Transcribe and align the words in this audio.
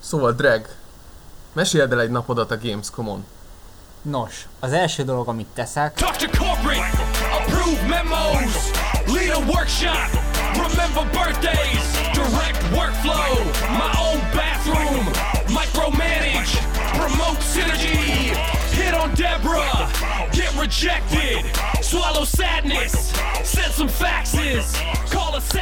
Szóval, 0.00 0.32
Drag, 0.32 0.68
meséld 1.52 1.92
el 1.92 2.00
egy 2.00 2.10
napodat 2.10 2.50
a 2.50 2.58
Gamescom-on. 2.58 3.24
Nos, 4.02 4.48
az 4.60 4.72
első 4.72 5.02
dolog, 5.04 5.28
amit 5.28 5.46
teszek, 5.54 5.94
Talk 5.94 6.16
to 6.16 6.38
corporate, 6.38 7.02
approve 7.32 7.86
memos, 7.88 8.52
lead 9.06 9.30
a 9.30 9.38
workshop, 9.52 10.08
remember 10.54 11.04
birthdays, 11.12 11.84
direct 12.12 12.62
workflow, 12.72 13.34
my 13.82 13.90
own 14.06 14.18
bathroom, 14.32 15.04
micromanage, 15.48 16.52
promote 16.98 17.40
synergy, 17.52 18.32
hit 18.72 18.94
on 18.94 19.10
Deborah, 19.14 19.88
get 20.32 20.52
rejected, 20.60 21.44
swallow 21.82 22.24
sadness, 22.24 23.12
send 23.44 23.72
some 23.72 23.88
faxes, 23.88 24.64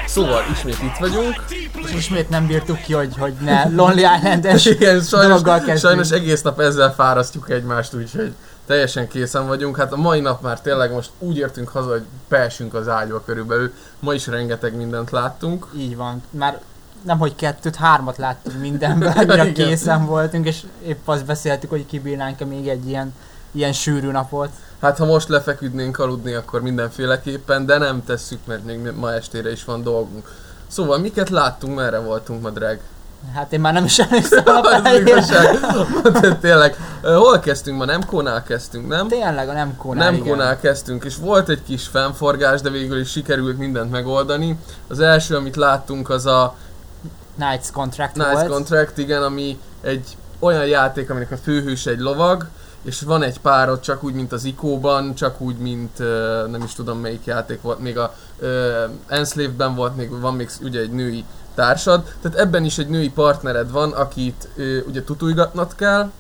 Szóval, 0.07 0.43
ismét 0.53 0.83
itt 0.83 0.97
vagyunk. 0.99 1.45
és 1.87 1.95
ismét 1.95 2.29
nem 2.29 2.47
bírtuk 2.47 2.81
ki, 2.81 2.93
hogy, 2.93 3.15
hogy 3.19 3.33
ne 3.41 3.69
Lonely 3.77 4.17
Island-es 4.17 4.67
Igen, 4.67 5.01
sajnos, 5.01 5.41
sajnos 5.81 6.11
egész 6.11 6.43
nap 6.43 6.61
ezzel 6.61 6.95
fárasztjuk 6.95 7.51
egymást, 7.51 7.95
úgyhogy 7.95 8.33
teljesen 8.67 9.09
készen 9.09 9.47
vagyunk. 9.47 9.77
Hát 9.77 9.93
a 9.93 9.97
mai 9.97 10.21
nap 10.21 10.43
már 10.43 10.61
tényleg 10.61 10.93
most 10.93 11.11
úgy 11.19 11.37
értünk 11.37 11.69
haza, 11.69 11.91
hogy 11.91 12.05
beesünk 12.29 12.75
az 12.75 12.89
ágyba 12.89 13.23
körülbelül. 13.25 13.73
Ma 13.99 14.15
is 14.15 14.27
rengeteg 14.27 14.77
mindent 14.77 15.11
láttunk. 15.11 15.67
Így 15.77 15.97
van. 15.97 16.23
Már 16.31 16.61
nem 17.03 17.19
hogy 17.19 17.35
kettőt, 17.35 17.77
hármat 17.77 18.17
láttunk 18.17 18.61
mindenből, 18.61 19.13
annyira 19.17 19.53
készen 19.63 20.07
voltunk, 20.07 20.47
és 20.47 20.63
épp 20.87 21.09
azt 21.09 21.25
beszéltük, 21.25 21.71
hogy 21.71 21.87
kibírnánk-e 21.87 22.45
még 22.45 22.69
egy 22.69 22.89
ilyen, 22.89 23.15
ilyen 23.59 23.73
sűrű 23.73 24.11
napot. 24.11 24.49
Hát 24.81 24.99
ha 24.99 25.05
most 25.05 25.29
lefeküdnénk 25.29 25.99
aludni, 25.99 26.33
akkor 26.33 26.63
mindenféleképpen, 26.63 27.67
de 27.67 27.79
nem 27.79 28.05
tesszük, 28.05 28.39
mert 28.45 28.65
még 28.65 28.93
ma 28.97 29.13
estére 29.13 29.51
is 29.51 29.65
van 29.65 29.83
dolgunk. 29.83 30.29
Szóval 30.67 30.99
miket 30.99 31.29
láttunk, 31.31 31.77
merre 31.77 31.99
voltunk 31.99 32.43
ma, 32.43 32.51
Drag? 32.51 32.79
Hát 33.35 33.53
én 33.53 33.61
már 33.61 33.73
nem 33.73 33.85
is 33.85 33.99
emlékszem 33.99 34.45
a 34.47 34.83
tényleg, 36.41 36.77
hol 37.03 37.39
kezdtünk 37.39 37.79
ma? 37.79 37.85
Nem 37.85 38.05
Kónál 38.05 38.43
kezdtünk, 38.43 38.89
nem? 38.89 39.09
Tényleg 39.09 39.49
a 39.49 39.53
nem 39.53 39.77
kónál, 39.77 40.11
Nem 40.11 40.25
igen. 40.25 40.59
Kezdtünk, 40.61 41.05
és 41.05 41.17
volt 41.17 41.49
egy 41.49 41.63
kis 41.63 41.87
fennforgás, 41.87 42.61
de 42.61 42.71
végül 42.71 43.01
is 43.01 43.11
sikerült 43.11 43.59
mindent 43.59 43.91
megoldani. 43.91 44.59
Az 44.89 45.01
első, 45.01 45.37
amit 45.37 45.57
láttunk, 45.57 46.11
az 46.11 46.27
a 46.27 46.57
Knights 47.37 47.71
Contract 47.73 48.17
Nice 48.17 48.33
volt. 48.33 48.49
Contract, 48.49 48.99
igen, 48.99 49.23
ami 49.23 49.59
egy 49.81 50.17
olyan 50.39 50.67
játék, 50.67 51.11
aminek 51.11 51.31
a 51.31 51.37
főhős 51.37 51.87
egy 51.87 51.99
lovag, 51.99 52.47
és 52.83 53.01
van 53.01 53.23
egy 53.23 53.41
párod 53.41 53.81
csak 53.81 54.03
úgy, 54.03 54.15
mint 54.15 54.33
az 54.33 54.45
Ikóban, 54.45 55.15
csak 55.15 55.41
úgy, 55.41 55.57
mint 55.57 55.99
nem 56.51 56.63
is 56.65 56.75
tudom 56.75 56.99
melyik 56.99 57.25
játék 57.25 57.63
volt, 57.63 57.79
még 57.79 57.99
a 57.99 58.15
Enslaved-ben 59.07 59.75
volt, 59.75 59.97
még 59.97 60.21
van 60.21 60.35
még 60.35 60.51
ugye 60.63 60.81
egy 60.81 60.93
női 60.93 61.25
társad, 61.55 62.15
tehát 62.23 62.39
ebben 62.39 62.65
is 62.65 62.79
egy 62.79 62.89
női 62.89 63.11
partnered 63.11 63.71
van, 63.71 63.93
akit 63.93 64.49
ugye 64.87 65.05
tutulgatnod 65.05 65.75
kell, 65.75 66.11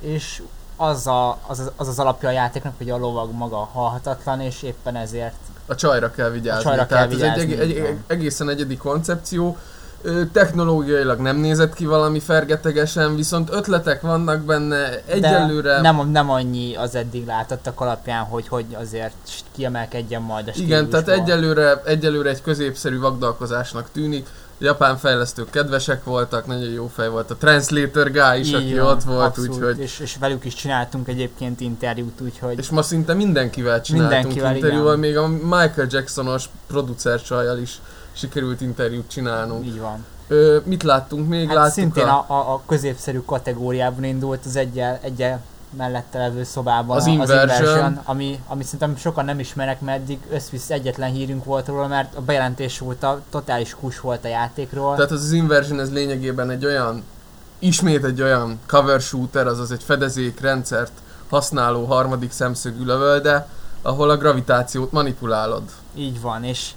és 0.00 0.42
az, 0.76 1.06
a, 1.06 1.38
az, 1.46 1.70
az, 1.76 1.88
az 1.88 1.98
alapja 1.98 2.28
a 2.28 2.32
játéknak, 2.32 2.74
hogy 2.78 2.90
a 2.90 2.96
lovag 2.96 3.32
maga 3.32 3.56
halhatatlan, 3.56 4.40
és 4.40 4.62
éppen 4.62 4.96
ezért 4.96 5.34
a 5.70 5.74
csajra 5.74 6.10
kell 6.10 6.30
vigyázni. 6.30 6.60
A 6.60 6.68
csajra 6.68 6.86
Tehát 6.86 7.08
kell 7.08 7.18
ez 7.18 7.38
egy, 7.38 7.46
vigyázni, 7.46 7.74
egy, 7.74 7.86
egy, 7.86 7.96
egészen 8.06 8.48
egyedi 8.48 8.76
koncepció. 8.76 9.56
Technológiailag 10.32 11.18
nem 11.18 11.36
nézett 11.36 11.74
ki 11.74 11.86
valami 11.86 12.20
fergetegesen, 12.20 13.16
viszont 13.16 13.50
ötletek 13.52 14.00
vannak 14.00 14.42
benne 14.42 15.02
egyelőre. 15.06 15.74
De 15.74 15.80
nem, 15.80 16.10
nem 16.10 16.30
annyi 16.30 16.76
az 16.76 16.94
eddig 16.94 17.26
látottak 17.26 17.80
alapján, 17.80 18.24
hogy, 18.24 18.48
hogy 18.48 18.64
azért 18.74 19.14
kiemelkedjen 19.54 20.22
majd 20.22 20.48
a 20.48 20.52
Igen, 20.54 20.88
tehát 20.88 21.08
egyelőre, 21.08 21.82
egyelőre 21.84 22.28
egy 22.28 22.42
középszerű 22.42 22.98
vagdalkozásnak 22.98 23.88
tűnik. 23.92 24.26
A 24.60 24.64
japán 24.64 24.96
fejlesztők 24.96 25.50
kedvesek 25.50 26.04
voltak, 26.04 26.46
nagyon 26.46 26.70
jó 26.70 26.90
fej 26.94 27.08
volt 27.08 27.30
a 27.30 27.36
Translator 27.36 28.10
guy 28.10 28.38
is, 28.38 28.48
Így 28.48 28.54
aki 28.54 28.78
van, 28.78 28.86
ott 28.86 29.02
volt, 29.02 29.38
úgyhogy... 29.38 29.78
És, 29.78 29.98
és 29.98 30.16
velük 30.20 30.44
is 30.44 30.54
csináltunk 30.54 31.08
egyébként 31.08 31.60
interjút, 31.60 32.20
úgyhogy 32.20 32.58
És 32.58 32.68
ma 32.68 32.82
szinte 32.82 33.14
mindenkivel 33.14 33.80
csináltunk 33.80 34.12
Mindenkivel, 34.12 34.54
interjúval, 34.54 34.98
igen. 34.98 34.98
még 34.98 35.16
a 35.16 35.28
Michael 35.28 35.86
Jacksonos 35.90 36.44
producer 36.66 37.22
csajjal 37.22 37.58
is 37.58 37.80
sikerült 38.12 38.60
interjút 38.60 39.08
csinálnunk. 39.10 39.66
így 39.66 39.80
van. 39.80 40.04
Ö, 40.28 40.58
mit 40.64 40.82
láttunk 40.82 41.28
még? 41.28 41.46
Hát 41.46 41.56
láttuk 41.56 41.72
szintén 41.72 42.04
a... 42.06 42.24
a, 42.28 42.32
a, 42.32 42.52
a 42.52 42.62
középszerű 42.66 43.20
kategóriában 43.26 44.04
indult 44.04 44.44
az 44.46 44.56
egyel, 44.56 44.98
egyel 45.02 45.42
mellette 45.76 46.18
levő 46.18 46.44
szobában 46.44 46.96
Az 46.96 47.06
a- 47.06 47.10
Inversion. 47.10 48.00
ami, 48.04 48.42
ami 48.46 48.62
szerintem 48.62 48.96
sokan 48.96 49.24
nem 49.24 49.38
ismerek, 49.38 49.80
mert 49.80 50.00
eddig 50.00 50.18
összvisz 50.30 50.70
egyetlen 50.70 51.10
hírünk 51.12 51.44
volt 51.44 51.66
róla, 51.66 51.86
mert 51.86 52.14
a 52.14 52.20
bejelentés 52.20 52.80
óta 52.80 53.20
totális 53.30 53.74
kus 53.80 54.00
volt 54.00 54.24
a 54.24 54.28
játékról. 54.28 54.94
Tehát 54.94 55.10
az, 55.10 55.22
az 55.22 55.32
Inversion 55.32 55.80
ez 55.80 55.92
lényegében 55.92 56.50
egy 56.50 56.64
olyan, 56.64 57.02
ismét 57.58 58.04
egy 58.04 58.22
olyan 58.22 58.58
cover 58.66 59.00
shooter, 59.00 59.46
azaz 59.46 59.70
egy 59.72 59.82
fedezékrendszert 59.82 60.92
használó 61.28 61.84
harmadik 61.84 62.32
szemszögű 62.32 62.84
lövölde, 62.84 63.48
ahol 63.82 64.10
a 64.10 64.16
gravitációt 64.16 64.92
manipulálod. 64.92 65.62
Így 65.94 66.20
van, 66.20 66.44
és 66.44 66.70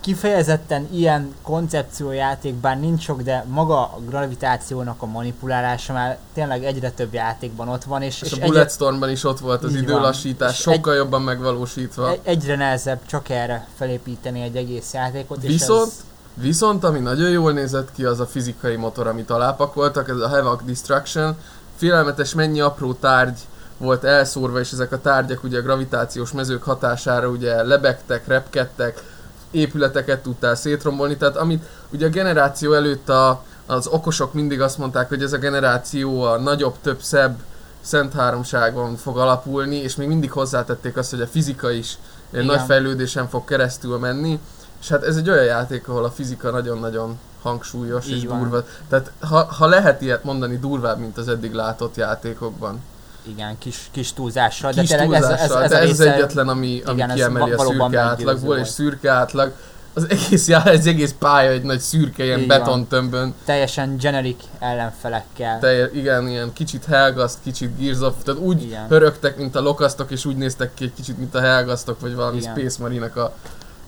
kifejezetten 0.00 0.88
ilyen 0.92 1.34
koncepciójáték, 1.42 2.54
bár 2.54 2.78
nincs 2.80 3.02
sok, 3.02 3.22
de 3.22 3.44
maga 3.48 3.80
a 3.82 3.98
gravitációnak 4.08 5.02
a 5.02 5.06
manipulálása 5.06 5.92
már 5.92 6.18
tényleg 6.34 6.64
egyre 6.64 6.90
több 6.90 7.12
játékban 7.14 7.68
ott 7.68 7.84
van, 7.84 8.02
és, 8.02 8.22
És, 8.22 8.26
és 8.26 8.32
a 8.32 8.34
egyre, 8.34 8.46
Bulletstormban 8.46 9.10
is 9.10 9.24
ott 9.24 9.38
volt 9.38 9.62
az 9.64 9.74
időlassítás, 9.74 10.56
sokkal 10.56 10.94
jobban 10.94 11.22
megvalósítva. 11.22 12.10
egy- 12.10 12.20
egyre 12.22 12.56
nehezebb 12.56 13.00
csak 13.06 13.28
erre 13.28 13.66
felépíteni 13.76 14.40
egy 14.42 14.56
egész 14.56 14.92
játékot. 14.92 15.40
Viszont, 15.42 15.86
és 15.86 15.92
ez, 15.92 16.04
viszont 16.42 16.84
ami 16.84 16.98
nagyon 16.98 17.30
jól 17.30 17.52
nézett 17.52 17.92
ki, 17.92 18.04
az 18.04 18.20
a 18.20 18.26
fizikai 18.26 18.76
motor, 18.76 19.06
amit 19.06 19.30
alápakoltak, 19.30 20.08
ez 20.08 20.16
a 20.16 20.28
Havoc 20.28 20.64
Destruction. 20.64 21.36
Félelmetes 21.76 22.34
mennyi 22.34 22.60
apró 22.60 22.92
tárgy 22.92 23.38
volt 23.78 24.04
elszórva, 24.04 24.60
és 24.60 24.72
ezek 24.72 24.92
a 24.92 25.00
tárgyak 25.00 25.44
ugye 25.44 25.58
a 25.58 25.62
gravitációs 25.62 26.32
mezők 26.32 26.62
hatására 26.62 27.28
ugye 27.28 27.62
lebegtek, 27.62 28.26
repkedtek, 28.26 29.02
épületeket 29.50 30.22
tudtál 30.22 30.54
szétrombolni, 30.54 31.16
tehát 31.16 31.36
amit 31.36 31.64
ugye 31.92 32.06
a 32.06 32.10
generáció 32.10 32.72
előtt 32.72 33.08
a, 33.08 33.44
az 33.66 33.86
okosok 33.86 34.32
mindig 34.32 34.60
azt 34.60 34.78
mondták, 34.78 35.08
hogy 35.08 35.22
ez 35.22 35.32
a 35.32 35.38
generáció 35.38 36.22
a 36.22 36.38
nagyobb, 36.38 36.74
több, 36.82 37.02
szebb, 37.02 37.38
szent 37.80 38.12
háromságon 38.12 38.96
fog 38.96 39.18
alapulni, 39.18 39.76
és 39.76 39.96
még 39.96 40.08
mindig 40.08 40.30
hozzátették 40.30 40.96
azt, 40.96 41.10
hogy 41.10 41.20
a 41.20 41.26
fizika 41.26 41.70
is 41.70 41.98
Igen. 42.32 42.44
nagy 42.44 42.60
fejlődésen 42.66 43.28
fog 43.28 43.44
keresztül 43.44 43.98
menni, 43.98 44.40
és 44.80 44.88
hát 44.88 45.02
ez 45.02 45.16
egy 45.16 45.30
olyan 45.30 45.44
játék, 45.44 45.88
ahol 45.88 46.04
a 46.04 46.10
fizika 46.10 46.50
nagyon-nagyon 46.50 47.18
hangsúlyos 47.42 48.06
Így 48.06 48.16
és 48.16 48.24
van. 48.24 48.38
durva. 48.38 48.64
Tehát 48.88 49.12
ha, 49.20 49.44
ha 49.44 49.66
lehet 49.66 50.00
ilyet 50.00 50.24
mondani, 50.24 50.58
durvább, 50.58 50.98
mint 50.98 51.18
az 51.18 51.28
eddig 51.28 51.52
látott 51.52 51.96
játékokban. 51.96 52.80
Igen, 53.22 53.58
kis, 53.58 53.88
kis 53.90 54.12
túlzással, 54.12 54.72
Kis 54.72 54.88
de 54.88 54.96
tényleg 54.98 55.22
ez, 55.22 55.28
ez, 55.28 55.40
ez, 55.50 55.72
a 55.72 55.76
ez 55.80 55.90
az 55.90 56.00
egyetlen, 56.00 56.48
ami, 56.48 56.82
ami 56.84 56.94
igen, 56.94 57.08
ez 57.10 57.14
kiemeli 57.16 57.52
a 57.52 57.58
szürke 57.58 57.98
átlagból, 58.00 58.56
és 58.56 58.68
szürke 58.68 59.10
átlag. 59.10 59.52
Az 59.94 60.06
egész, 60.08 60.48
ez 60.48 60.86
egész 60.86 61.14
pálya 61.18 61.50
egy 61.50 61.62
nagy 61.62 61.78
szürke, 61.80 62.24
ilyen 62.24 62.38
Így 62.40 62.46
van. 62.48 62.58
betontömbön. 62.58 63.34
teljesen 63.44 63.96
generic 63.96 64.42
ellenfelekkel. 64.58 65.58
Te, 65.58 65.90
igen, 65.92 66.28
ilyen 66.28 66.52
kicsit 66.52 66.84
Helgaszt, 66.84 67.38
kicsit 67.42 67.78
Gears 67.78 68.00
of, 68.00 68.14
tehát 68.24 68.40
úgy 68.40 68.62
Igen. 68.62 68.86
hörögtek, 68.88 69.36
mint 69.36 69.56
a 69.56 69.60
lokasztok, 69.60 70.10
és 70.10 70.24
úgy 70.24 70.36
néztek 70.36 70.74
ki 70.74 70.84
egy 70.84 70.92
kicsit, 70.94 71.18
mint 71.18 71.34
a 71.34 71.40
Helgastok, 71.40 72.00
vagy 72.00 72.14
valami 72.14 72.36
Igen. 72.38 72.54
Space 72.54 72.82
Marine-nak 72.82 73.16
a 73.16 73.34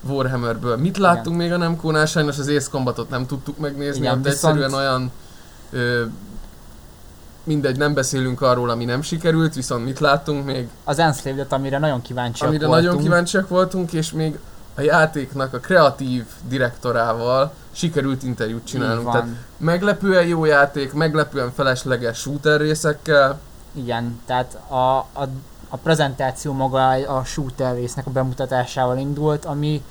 Warhammerből. 0.08 0.76
Mit 0.76 0.96
láttunk 0.98 1.36
még 1.36 1.52
a 1.52 1.56
Nemkónál? 1.56 2.06
Sajnos 2.06 2.38
az 2.38 2.48
Ace 2.48 2.68
Combatot 2.70 3.10
nem 3.10 3.26
tudtuk 3.26 3.58
megnézni, 3.58 4.00
Igen, 4.00 4.18
ott 4.18 4.24
viszont- 4.24 4.56
egyszerűen 4.56 4.74
olyan 4.84 5.10
ö, 5.70 6.02
mindegy, 7.44 7.76
nem 7.76 7.94
beszélünk 7.94 8.40
arról, 8.40 8.70
ami 8.70 8.84
nem 8.84 9.02
sikerült, 9.02 9.54
viszont 9.54 9.84
mit 9.84 9.98
láttunk 9.98 10.44
még? 10.44 10.68
Az 10.84 10.98
Enslaved-et, 10.98 11.52
amire 11.52 11.78
nagyon 11.78 12.02
kíváncsiak 12.02 12.48
Amire 12.48 12.66
voltunk. 12.66 12.86
nagyon 12.86 13.02
kíváncsiak 13.02 13.48
voltunk, 13.48 13.92
és 13.92 14.12
még 14.12 14.38
a 14.74 14.80
játéknak 14.80 15.54
a 15.54 15.58
kreatív 15.58 16.24
direktorával 16.48 17.52
sikerült 17.72 18.22
interjút 18.22 18.66
csinálnunk. 18.66 19.10
Tehát 19.10 19.28
meglepően 19.56 20.26
jó 20.26 20.44
játék, 20.44 20.92
meglepően 20.92 21.52
felesleges 21.52 22.18
shooter 22.18 22.60
részekkel. 22.60 23.40
Igen, 23.72 24.20
tehát 24.26 24.58
a, 24.68 24.96
a, 24.96 25.28
a 25.68 25.76
prezentáció 25.76 26.52
maga 26.52 26.88
a 26.88 27.24
shooter 27.24 27.74
résznek 27.74 28.06
a 28.06 28.10
bemutatásával 28.10 28.98
indult, 28.98 29.44
ami 29.44 29.82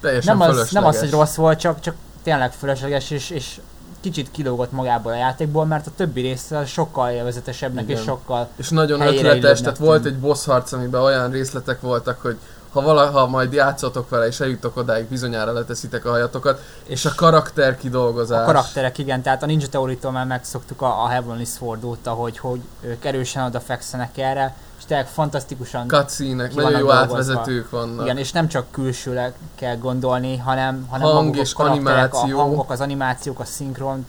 Teljesen 0.00 0.36
nem 0.36 0.48
az, 0.48 0.70
nem 0.70 0.84
az, 0.84 0.98
hogy 0.98 1.10
rossz 1.10 1.34
volt, 1.34 1.58
csak, 1.58 1.80
csak 1.80 1.94
tényleg 2.22 2.52
fölösleges, 2.52 3.10
és, 3.10 3.30
és 3.30 3.60
kicsit 4.02 4.30
kilógott 4.30 4.72
magából 4.72 5.12
a 5.12 5.16
játékból, 5.16 5.64
mert 5.64 5.86
a 5.86 5.90
többi 5.96 6.20
része 6.20 6.64
sokkal 6.64 7.10
élvezetesebbnek 7.10 7.84
Igen. 7.84 7.96
és 7.96 8.02
sokkal 8.02 8.48
És 8.56 8.68
nagyon 8.68 9.00
ötletes, 9.00 9.60
tehát 9.60 9.78
volt 9.78 10.04
egy 10.04 10.18
boss 10.18 10.44
harc, 10.44 10.72
amiben 10.72 11.02
olyan 11.02 11.30
részletek 11.30 11.80
voltak, 11.80 12.20
hogy 12.20 12.36
ha 12.72 12.80
valaha 12.80 13.26
majd 13.26 13.52
játszotok 13.52 14.08
vele 14.08 14.26
és 14.26 14.40
eljutok 14.40 14.76
odáig, 14.76 15.04
bizonyára 15.04 15.52
leteszitek 15.52 16.04
a 16.04 16.10
hajatokat, 16.10 16.60
és 16.86 17.04
a 17.04 17.12
karakter 17.16 17.76
kidolgozás. 17.76 18.42
A 18.42 18.44
karakterek, 18.44 18.98
igen, 18.98 19.22
tehát 19.22 19.42
a 19.42 19.46
Ninja 19.46 19.68
Theory-tól 19.68 20.10
már 20.10 20.26
megszoktuk 20.26 20.82
a, 20.82 21.02
a 21.04 21.08
Heavenly 21.08 21.44
Sword 21.44 21.84
óta, 21.84 22.10
hogy, 22.10 22.38
hogy 22.38 22.60
ők 22.80 23.04
erősen 23.04 23.44
odafekszenek 23.44 24.18
erre, 24.18 24.54
és 24.78 24.84
tényleg 24.84 25.06
fantasztikusan 25.06 25.88
cutscene 25.88 26.48
Ki 26.48 26.54
nagyon 26.54 26.70
jó 26.70 26.76
dolgozva. 26.76 26.94
átvezetők 26.94 27.70
vannak. 27.70 28.04
Igen, 28.04 28.18
és 28.18 28.32
nem 28.32 28.48
csak 28.48 28.70
külsőleg 28.70 29.34
kell 29.54 29.76
gondolni, 29.76 30.36
hanem, 30.36 30.86
hanem 30.90 31.06
Hang 31.06 31.24
maguk 31.24 31.40
és 31.40 31.54
a 31.54 31.62
animáció. 31.62 32.38
a 32.38 32.42
hangok, 32.42 32.70
az 32.70 32.80
animációk, 32.80 33.40
a 33.40 33.44
szinkron 33.44 34.06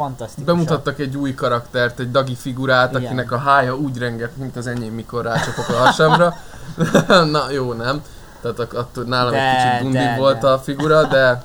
fantasztikus. 0.00 0.44
Bemutattak 0.44 0.98
egy 0.98 1.16
új 1.16 1.34
karaktert, 1.34 1.98
egy 1.98 2.10
dagi 2.10 2.34
figurát, 2.34 2.90
Igen. 2.90 3.04
akinek 3.04 3.32
a 3.32 3.38
hája 3.38 3.76
úgy 3.76 3.98
renget, 3.98 4.36
mint 4.36 4.56
az 4.56 4.66
enyém, 4.66 4.94
mikor 4.94 5.24
rácsapok 5.24 5.68
a 5.68 5.72
hasamra. 5.72 6.36
Na 7.36 7.50
jó, 7.50 7.72
nem. 7.72 8.02
Tehát 8.42 8.58
attól 8.58 9.04
nálam 9.04 9.30
De, 9.30 9.38
egy 9.38 9.56
kicsit 9.56 9.82
bundi 9.82 9.96
de, 9.96 10.16
volt 10.18 10.40
de. 10.40 10.48
a 10.48 10.58
figura, 10.58 11.04
de... 11.04 11.42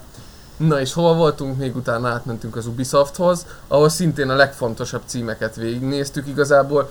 Na 0.58 0.80
és 0.80 0.94
hol 0.94 1.16
voltunk? 1.16 1.58
Még 1.58 1.76
utána 1.76 2.10
átmentünk 2.10 2.56
az 2.56 2.68
Ubisofthoz, 2.68 3.46
ahol 3.68 3.90
szintén 3.90 4.30
a 4.30 4.36
legfontosabb 4.36 5.02
címeket 5.06 5.56
végignéztük 5.56 6.28
igazából. 6.28 6.90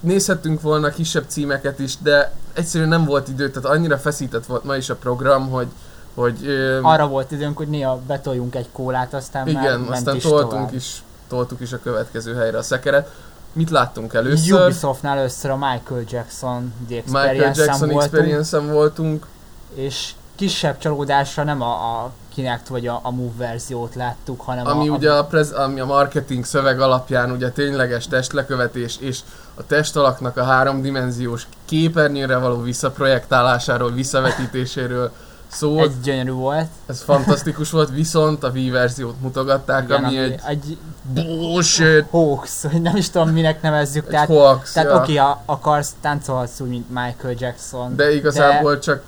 Nézhettünk 0.00 0.60
volna 0.60 0.88
kisebb 0.88 1.24
címeket 1.26 1.78
is, 1.78 1.98
de 1.98 2.32
egyszerűen 2.52 2.88
nem 2.88 3.04
volt 3.04 3.28
idő, 3.28 3.50
tehát 3.50 3.76
annyira 3.76 3.98
feszített 3.98 4.46
volt 4.46 4.64
ma 4.64 4.76
is 4.76 4.90
a 4.90 4.94
program, 4.94 5.50
hogy, 5.50 5.66
hogy 6.14 6.46
ö, 6.46 6.78
Arra 6.82 7.06
volt 7.06 7.30
időnk, 7.30 7.56
hogy 7.56 7.68
néha 7.68 8.00
betoljunk 8.06 8.54
egy 8.54 8.68
kólát, 8.72 9.14
aztán 9.14 9.48
már 9.52 9.64
igen, 9.64 9.80
ment 9.80 9.92
aztán 9.92 10.16
is 10.16 10.22
toltunk 10.22 10.50
tovább. 10.50 10.74
is, 10.74 11.02
toltuk 11.28 11.60
is 11.60 11.72
a 11.72 11.78
következő 11.78 12.34
helyre 12.34 12.58
a 12.58 12.62
szekeret. 12.62 13.10
Mit 13.52 13.70
láttunk 13.70 14.14
először? 14.14 14.62
Ubisoftnál 14.62 15.18
először 15.18 15.50
a 15.50 15.56
Michael 15.56 16.02
Jackson 16.08 16.72
The 16.88 17.02
Michael 17.06 17.28
Experience-en 17.28 17.66
Jackson 17.66 17.88
voltunk, 17.88 18.02
Experience-en 18.02 18.72
voltunk. 18.72 19.26
és 19.74 20.12
kisebb 20.36 20.78
csalódásra 20.78 21.44
nem 21.44 21.62
a, 21.62 22.02
a 22.04 22.10
Kinect 22.34 22.68
vagy 22.68 22.86
a, 22.86 23.00
a 23.02 23.10
Move 23.10 23.32
verziót 23.36 23.94
láttuk, 23.94 24.40
hanem 24.40 24.66
Ami 24.66 24.88
a, 24.88 24.92
ugye 24.92 25.12
a, 25.12 25.24
prez, 25.24 25.50
ami 25.50 25.80
a 25.80 25.84
marketing 25.84 26.44
szöveg 26.44 26.80
alapján 26.80 27.30
ugye 27.30 27.50
tényleges 27.50 28.06
testlekövetés 28.06 28.96
és 29.00 29.20
a 29.54 29.66
testalaknak 29.66 30.36
a 30.36 30.44
háromdimenziós 30.44 31.46
képernyőre 31.64 32.36
való 32.36 32.62
visszaprojektálásáról, 32.62 33.92
visszavetítéséről 33.92 35.12
szól. 35.48 35.82
egy 35.82 36.00
gyönyörű 36.02 36.30
volt. 36.30 36.66
Ez 36.86 37.02
fantasztikus 37.02 37.70
volt, 37.70 37.90
viszont 37.90 38.44
a 38.44 38.48
Wii 38.48 38.70
verziót 38.70 39.20
mutogatták, 39.20 39.84
Igen, 39.84 40.04
ami 40.04 40.18
ami 40.18 40.24
egy 40.24 40.40
egy 40.46 40.78
bullshit, 41.12 42.04
hoax, 42.10 42.64
hogy 42.70 42.82
nem 42.82 42.96
is 42.96 43.10
tudom 43.10 43.28
minek 43.28 43.62
nevezzük, 43.62 44.04
egy 44.04 44.10
tehát, 44.10 44.26
hoax. 44.26 44.72
tehát 44.72 44.90
ja. 44.90 44.96
oké, 44.96 45.18
okay, 45.18 45.32
akarsz, 45.44 45.94
táncolhatsz 46.00 46.60
úgy, 46.60 46.68
mint 46.68 46.88
Michael 46.88 47.34
Jackson, 47.38 47.96
De 47.96 48.14
igazából 48.14 48.78
csak 48.78 49.02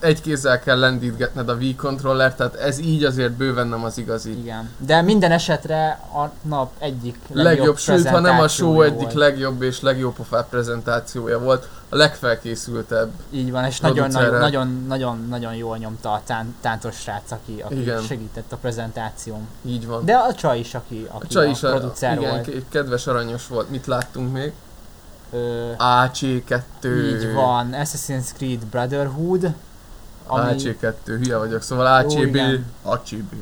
egy 0.00 0.20
kézzel 0.20 0.60
kell 0.60 0.78
lendítgetned 0.78 1.48
a 1.48 1.54
Wii 1.54 1.74
controller, 1.74 2.34
tehát 2.34 2.54
ez 2.54 2.78
így 2.78 3.04
azért 3.04 3.32
bőven 3.32 3.66
nem 3.66 3.84
az 3.84 3.98
igazi. 3.98 4.38
igen. 4.38 4.70
De 4.78 5.02
minden 5.02 5.32
esetre 5.32 6.00
a 6.14 6.48
nap 6.48 6.72
egyik 6.78 7.16
legjobb, 7.28 7.44
legjobb, 7.44 7.78
sőt, 7.78 8.08
ha 8.08 8.20
nem 8.20 8.40
a 8.40 8.48
show 8.48 8.82
egyik 8.82 9.12
legjobb 9.12 9.62
és 9.62 9.80
legjobb 9.80 10.16
prezentációja 10.50 11.38
volt, 11.38 11.68
a 11.88 11.96
legfelkészültebb. 11.96 13.10
Így 13.30 13.50
van, 13.50 13.64
és 13.64 13.80
nagyon, 13.80 14.10
nagyon, 14.10 14.38
nagyon, 14.38 14.84
nagyon, 14.86 15.26
nagyon 15.28 15.54
jól 15.54 15.76
nyomta 15.76 16.12
a 16.12 16.22
tán, 16.26 16.54
táncos 16.60 16.96
srác, 16.96 17.30
aki, 17.30 17.60
aki 17.64 17.80
Igen. 17.80 18.02
segített 18.02 18.52
a 18.52 18.56
prezentáción. 18.56 19.48
Így 19.64 19.86
van. 19.86 20.04
De 20.04 20.14
a 20.14 20.34
csaj 20.34 20.58
is, 20.58 20.74
aki, 20.74 21.06
aki 21.10 21.24
a 21.24 21.28
csaj 21.28 21.48
is, 21.48 21.62
a, 21.62 21.70
producer 21.70 22.18
igen, 22.18 22.30
volt. 22.30 22.64
kedves 22.68 23.06
aranyos 23.06 23.46
volt. 23.46 23.70
Mit 23.70 23.86
láttunk 23.86 24.32
még? 24.32 24.52
Ö, 25.32 25.70
AC2. 25.78 26.60
így 26.84 27.32
van, 27.32 27.70
Assassin's 27.72 28.32
Creed 28.36 28.64
Brotherhood, 28.64 29.54
ami 30.26 30.54
AC2, 30.56 30.94
hülye 31.04 31.36
vagyok, 31.36 31.62
szóval 31.62 31.86
ACB. 31.86 32.38
ACB. 32.82 33.32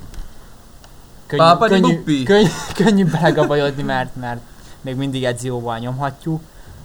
könnyű, 1.26 1.42
könnyű, 1.58 2.22
könnyű, 2.24 2.48
könnyű 2.84 3.04
belegabajodni, 3.04 3.82
mert, 3.82 4.16
mert 4.16 4.40
még 4.80 4.96
mindig 4.96 5.24
egy 5.24 5.44
jóval 5.44 5.78
nyomhatjuk. 5.78 6.40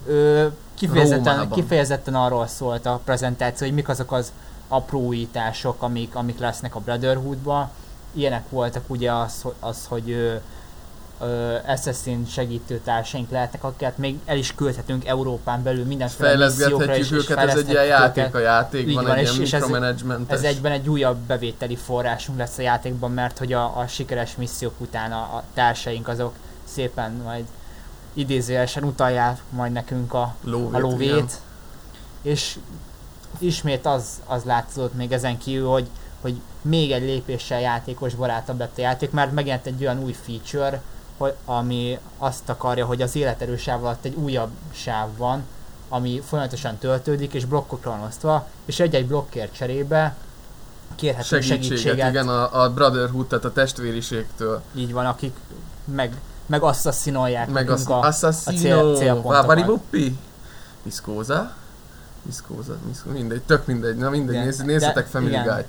Ö, 0.07 0.47
kifejezetten, 0.87 1.33
Rómában. 1.35 1.59
kifejezetten 1.59 2.15
arról 2.15 2.47
szólt 2.47 2.85
a 2.85 3.01
prezentáció, 3.05 3.67
hogy 3.67 3.75
mik 3.75 3.89
azok 3.89 4.11
az 4.11 4.31
apró 4.67 4.99
újítások, 4.99 5.81
amik, 5.81 6.15
amik 6.15 6.39
lesznek 6.39 6.75
a 6.75 6.79
Brotherhoodba. 6.79 7.69
Ilyenek 8.13 8.49
voltak 8.49 8.83
ugye 8.87 9.11
az, 9.11 9.41
hogy- 9.41 9.53
az 9.59 9.85
hogy 9.87 10.11
ö, 10.11 10.33
ö, 11.21 11.55
Assassin 11.67 12.25
segítőtársaink 12.25 13.29
lehetnek, 13.31 13.63
akiket 13.63 13.97
még 13.97 14.19
el 14.25 14.37
is 14.37 14.55
küldhetünk 14.55 15.05
Európán 15.05 15.63
belül 15.63 15.85
mindenféle 15.85 16.45
missziókra, 16.45 16.95
és, 16.95 17.07
Fejleszgethetjük 17.07 17.21
és 17.23 17.29
őket, 17.29 17.49
ez 17.49 17.57
egy 17.57 17.69
ilyen 17.69 17.85
játék 17.85 18.23
őket. 18.23 18.35
a 18.35 18.39
játék, 18.39 18.93
van, 18.93 19.03
van, 19.05 19.15
egy 19.15 19.21
és- 19.23 19.31
ilyen 19.31 19.41
és 19.43 19.53
ez-. 19.53 19.69
Ez 20.27 20.43
egyben 20.43 20.71
egy 20.71 20.89
újabb 20.89 21.17
bevételi 21.17 21.75
forrásunk 21.75 22.37
lesz 22.37 22.57
a 22.57 22.61
játékban, 22.61 23.11
mert 23.11 23.37
hogy 23.37 23.53
a, 23.53 23.77
a 23.77 23.87
sikeres 23.87 24.35
missziók 24.35 24.73
után 24.77 25.11
a, 25.11 25.15
a 25.21 25.43
társaink 25.53 26.07
azok 26.07 26.33
szépen 26.63 27.11
majd 27.23 27.45
idézőjelesen 28.13 28.83
utalják 28.83 29.41
majd 29.49 29.71
nekünk 29.71 30.13
a, 30.13 30.35
lóvét. 30.43 30.73
a 30.73 30.77
igen. 30.77 30.81
lóvét. 30.81 31.39
És 32.21 32.57
ismét 33.39 33.85
az, 33.85 34.21
az 34.25 34.43
látszott 34.43 34.93
még 34.93 35.11
ezen 35.11 35.37
kívül, 35.37 35.67
hogy, 35.67 35.87
hogy 36.21 36.41
még 36.61 36.91
egy 36.91 37.01
lépéssel 37.01 37.59
játékos 37.59 38.15
barátabb 38.15 38.59
lett 38.59 38.77
a 38.77 38.81
játék, 38.81 39.11
mert 39.11 39.31
megjelent 39.31 39.65
egy 39.65 39.81
olyan 39.81 40.03
új 40.03 40.15
feature, 40.23 40.81
hogy, 41.17 41.33
ami 41.45 41.99
azt 42.17 42.49
akarja, 42.49 42.85
hogy 42.85 43.01
az 43.01 43.15
életerő 43.15 43.57
sáv 43.57 43.83
alatt 43.83 44.05
egy 44.05 44.15
újabb 44.15 44.49
sáv 44.71 45.07
van, 45.17 45.43
ami 45.89 46.21
folyamatosan 46.25 46.77
töltődik, 46.77 47.33
és 47.33 47.45
blokkokra 47.45 47.89
van 47.89 48.01
osztva, 48.01 48.47
és 48.65 48.79
egy-egy 48.79 49.07
blokkért 49.07 49.53
cserébe 49.53 50.15
kérhetünk 50.95 51.43
Segítséget, 51.43 51.63
segítséget, 51.63 52.09
igen, 52.09 52.27
a, 52.27 52.61
a 52.61 52.73
Brotherhood, 52.73 53.27
tehát 53.27 53.45
a 53.45 53.51
testvériségtől. 53.51 54.61
így 54.75 54.91
van, 54.93 55.05
akik 55.05 55.35
meg, 55.85 56.15
meg 56.51 56.61
asszaszinolják 56.63 57.49
Meg 57.49 57.69
az 57.69 57.89
a, 57.89 57.99
Assassino, 58.01 58.57
cél- 58.57 58.97
célpontokat. 58.97 59.41
Vapari 59.41 59.63
Buppi, 59.63 60.17
Viszkóza, 60.83 61.51
Viszkóza, 62.21 62.75
Viszkóza, 62.87 63.15
mindegy, 63.15 63.41
tök 63.41 63.65
mindegy, 63.65 63.95
na 63.97 64.09
mindegy, 64.09 64.33
Igen, 64.33 64.45
nézz, 64.45 64.57
de- 64.57 64.63
nézzetek 64.63 65.07
Family 65.07 65.31
igen. 65.31 65.43
Guide. 65.43 65.67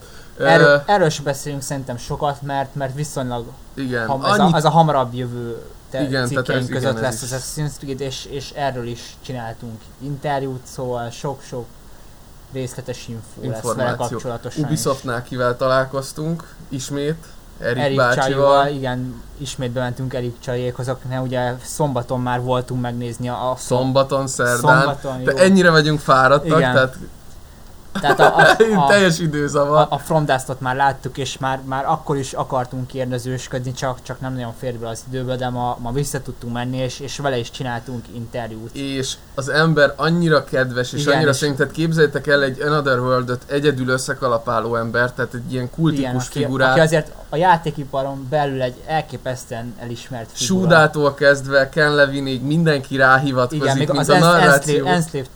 Erről, 0.86 1.08
sem 1.08 1.24
beszélünk 1.24 1.62
szerintem 1.62 1.96
sokat, 1.96 2.42
mert, 2.42 2.74
mert 2.74 2.94
viszonylag 2.94 3.46
igen, 3.74 4.06
ham, 4.06 4.24
ez, 4.24 4.38
a, 4.38 4.50
ez 4.54 4.64
a 4.64 4.70
hamarabb 4.70 5.14
jövő 5.14 5.62
te 5.90 6.02
Igen, 6.02 6.28
tehát 6.28 6.48
ez- 6.48 6.66
között 6.66 6.90
igen, 6.90 7.02
lesz 7.02 7.22
az 7.22 7.34
Assassin's 7.34 7.76
Creed, 7.78 8.00
és, 8.00 8.24
és 8.24 8.50
erről 8.50 8.86
is 8.86 9.16
csináltunk 9.20 9.80
interjút, 9.98 10.60
szóval 10.66 11.10
sok-sok 11.10 11.66
részletes 12.52 13.08
info 13.08 13.50
lesz 13.50 13.74
vele 13.74 13.94
kapcsolatosan. 13.96 14.60
is. 14.60 14.66
Ubisoftnál 14.66 15.22
kivel 15.22 15.56
találkoztunk, 15.56 16.54
ismét, 16.68 17.24
Erik, 17.60 17.82
Erik. 17.82 18.00
Csajival, 18.14 18.68
igen, 18.68 19.22
ismét 19.38 19.70
bementünk 19.70 20.14
Erik 20.14 20.38
Csajékhoz, 20.38 20.88
akiknél 20.88 21.20
ugye 21.20 21.54
szombaton 21.62 22.20
már 22.20 22.40
voltunk 22.40 22.80
megnézni 22.80 23.28
a, 23.28 23.54
Szombaton, 23.56 24.26
szerdán. 24.26 24.56
Szombaton, 24.56 25.24
De 25.24 25.32
jó. 25.32 25.38
ennyire 25.38 25.70
vagyunk 25.70 26.00
fáradtak, 26.00 26.58
Igen. 26.58 26.72
tehát 26.72 26.96
Tehát 28.00 28.20
a, 28.20 28.36
a, 28.36 28.56
a, 28.84 28.86
teljes 28.88 29.18
a, 29.18 29.22
időzavar. 29.22 29.86
a 29.90 29.98
From 29.98 30.24
Dust-ot 30.24 30.60
már 30.60 30.76
láttuk, 30.76 31.18
és 31.18 31.38
már, 31.38 31.60
már 31.64 31.84
akkor 31.86 32.16
is 32.16 32.32
akartunk 32.32 32.86
kérdezősködni, 32.86 33.72
csak, 33.72 34.02
csak 34.02 34.20
nem 34.20 34.32
nagyon 34.34 34.54
fér 34.58 34.74
be 34.74 34.88
az 34.88 35.04
időbe, 35.08 35.36
de 35.36 35.48
ma, 35.48 35.76
ma 35.80 35.92
vissza 35.92 36.20
tudtunk 36.22 36.52
menni, 36.52 36.76
és, 36.76 37.00
és 37.00 37.18
vele 37.18 37.38
is 37.38 37.50
csináltunk 37.50 38.04
interjút. 38.14 38.74
és 38.76 39.14
az 39.34 39.48
ember 39.48 39.92
annyira 39.96 40.44
kedves, 40.44 40.92
és 40.92 41.00
Igen, 41.00 41.14
annyira 41.14 41.30
és- 41.30 41.36
szerinted 41.36 41.70
képzeljétek 41.70 42.26
el 42.26 42.42
egy 42.42 42.60
Another 42.60 42.98
World-öt 42.98 43.42
egyedül 43.46 43.88
összekalapáló 43.88 44.76
ember, 44.76 45.12
tehát 45.12 45.34
egy 45.34 45.52
ilyen 45.52 45.70
kultikus 45.70 46.26
aki, 46.26 46.38
figurát. 46.38 46.70
aki 46.70 46.80
azért 46.80 47.12
a 47.28 47.36
játékiparon 47.36 48.26
belül 48.30 48.62
egy 48.62 48.74
elképesztően 48.86 49.74
elismert 49.78 50.30
figura. 50.32 50.60
Súdától 50.60 51.14
kezdve 51.14 51.68
Ken 51.68 51.94
Levinig 51.94 52.42
mindenki 52.42 52.96
ráhivatkozik, 52.96 53.62
Igen, 53.62 53.76
még 53.76 53.86
mint 53.88 54.00
az 54.00 54.08
a 54.08 54.18
narráció. 54.18 54.86
Enslaved, 54.86 55.28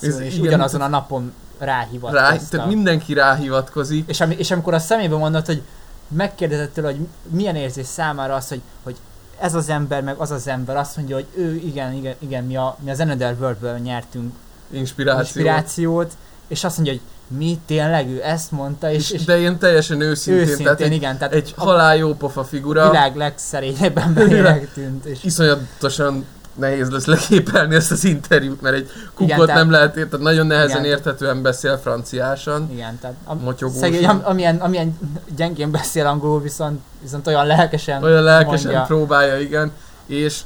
is 0.00 0.34
igen, 0.34 0.46
ugyanazon 0.46 0.80
a 0.80 0.88
napon 0.88 1.32
Rá, 1.58 1.66
ráhivatkoztak. 1.66 2.48
tehát 2.48 2.66
mindenki 2.66 3.12
ráhivatkozik. 3.14 4.08
És, 4.08 4.20
ami, 4.20 4.34
és 4.38 4.50
amikor 4.50 4.74
a 4.74 4.78
szemébe 4.78 5.16
mondod, 5.16 5.46
hogy 5.46 5.62
megkérdezett 6.08 6.74
tőle, 6.74 6.88
hogy 6.90 7.06
milyen 7.28 7.56
érzés 7.56 7.86
számára 7.86 8.34
az, 8.34 8.48
hogy, 8.48 8.60
hogy 8.82 8.96
ez 9.40 9.54
az 9.54 9.68
ember, 9.68 10.02
meg 10.02 10.16
az 10.16 10.30
az 10.30 10.48
ember 10.48 10.76
azt 10.76 10.96
mondja, 10.96 11.14
hogy 11.14 11.26
ő 11.36 11.54
igen, 11.54 11.92
igen, 11.92 12.14
igen 12.18 12.44
mi, 12.44 12.56
a, 12.56 12.76
mi 12.84 12.90
az 12.90 13.00
Another 13.00 13.36
World-ből 13.40 13.78
nyertünk 13.78 14.34
Inspiráció. 14.70 15.20
inspirációt, 15.20 16.16
és 16.48 16.64
azt 16.64 16.76
mondja, 16.76 16.94
hogy 16.94 17.02
mi 17.38 17.58
tényleg 17.66 18.08
ő 18.08 18.22
ezt 18.24 18.50
mondta, 18.50 18.90
és, 18.90 19.10
és 19.10 19.24
De 19.24 19.38
ilyen 19.38 19.58
teljesen 19.58 20.00
őszintén, 20.00 20.42
őszintén, 20.42 20.64
tehát 20.64 20.80
egy, 20.80 20.92
igen, 20.92 21.18
tehát 21.18 21.34
egy 21.34 21.54
halál 21.56 21.96
jó 21.96 22.14
pofa 22.14 22.44
figura. 22.44 22.90
világ 22.90 23.16
legszerényebb 23.16 23.98
emberének 23.98 24.72
tűnt. 24.72 25.04
És 25.04 25.24
Iszonyatosan 25.24 26.24
nehéz 26.58 26.90
lesz 26.90 27.04
leképelni 27.04 27.74
ezt 27.74 27.90
az 27.90 28.04
interjút, 28.04 28.60
mert 28.60 28.74
egy 28.74 28.90
kukot 29.14 29.26
Igen, 29.26 29.38
tehát- 29.38 29.54
nem 29.62 29.70
lehet 29.70 29.96
érteni, 29.96 30.22
nagyon 30.22 30.46
nehezen 30.46 30.78
Igen. 30.84 30.90
érthetően 30.90 31.42
beszél 31.42 31.76
franciásan. 31.76 32.70
igen, 32.72 32.98
tehát 33.00 33.16
a, 33.24 33.68
szegény, 33.68 34.06
am, 34.06 34.20
amilyen, 34.24 34.56
amilyen 34.56 34.98
gyengén 35.36 35.70
beszél 35.70 36.06
angolul, 36.06 36.40
viszont, 36.40 36.80
viszont 37.02 37.26
olyan 37.26 37.46
lelkesen 37.46 38.02
Olyan 38.02 38.22
lelkesen 38.22 38.70
mondja. 38.72 38.82
próbálja, 38.86 39.38
igen. 39.38 39.72
És 40.06 40.40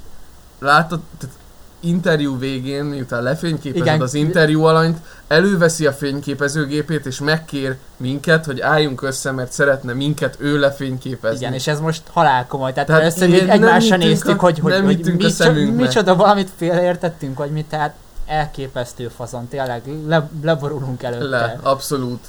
látod, 0.58 1.00
tehát 1.18 1.36
interjú 1.84 2.38
végén, 2.38 2.84
miután 2.84 3.22
lefényképezed 3.22 3.86
Igen. 3.86 4.00
az 4.00 4.14
interjú 4.14 4.62
alanyt, 4.64 4.98
előveszi 5.28 5.86
a 5.86 5.92
fényképezőgépét, 5.92 7.06
és 7.06 7.20
megkér 7.20 7.76
minket, 7.96 8.44
hogy 8.44 8.60
álljunk 8.60 9.02
össze, 9.02 9.30
mert 9.30 9.52
szeretne 9.52 9.92
minket 9.92 10.36
ő 10.38 10.58
lefényképezni. 10.58 11.38
Igen, 11.38 11.52
és 11.52 11.66
ez 11.66 11.80
most 11.80 12.02
halál 12.12 12.46
komoly. 12.46 12.72
Tehát, 12.72 12.86
Tehát 12.88 13.02
először 13.02 13.28
így 13.28 13.48
egymásra 13.48 13.96
néztük, 13.96 14.38
a- 14.38 14.44
hogy, 14.44 14.58
hogy, 14.58 14.72
nem 14.72 14.84
hogy 14.84 15.00
a 15.08 15.12
mi, 15.16 15.30
szemünkbe. 15.30 15.82
micsoda 15.82 16.16
valamit 16.16 16.50
félreértettünk, 16.56 17.38
vagy 17.38 17.50
mit, 17.50 17.66
tehát 17.66 17.94
elképesztő 18.26 19.08
fazon, 19.16 19.48
tényleg 19.48 19.82
le, 20.06 20.28
leborulunk 20.42 21.02
előtte. 21.02 21.24
Le, 21.24 21.58
abszolút. 21.62 22.20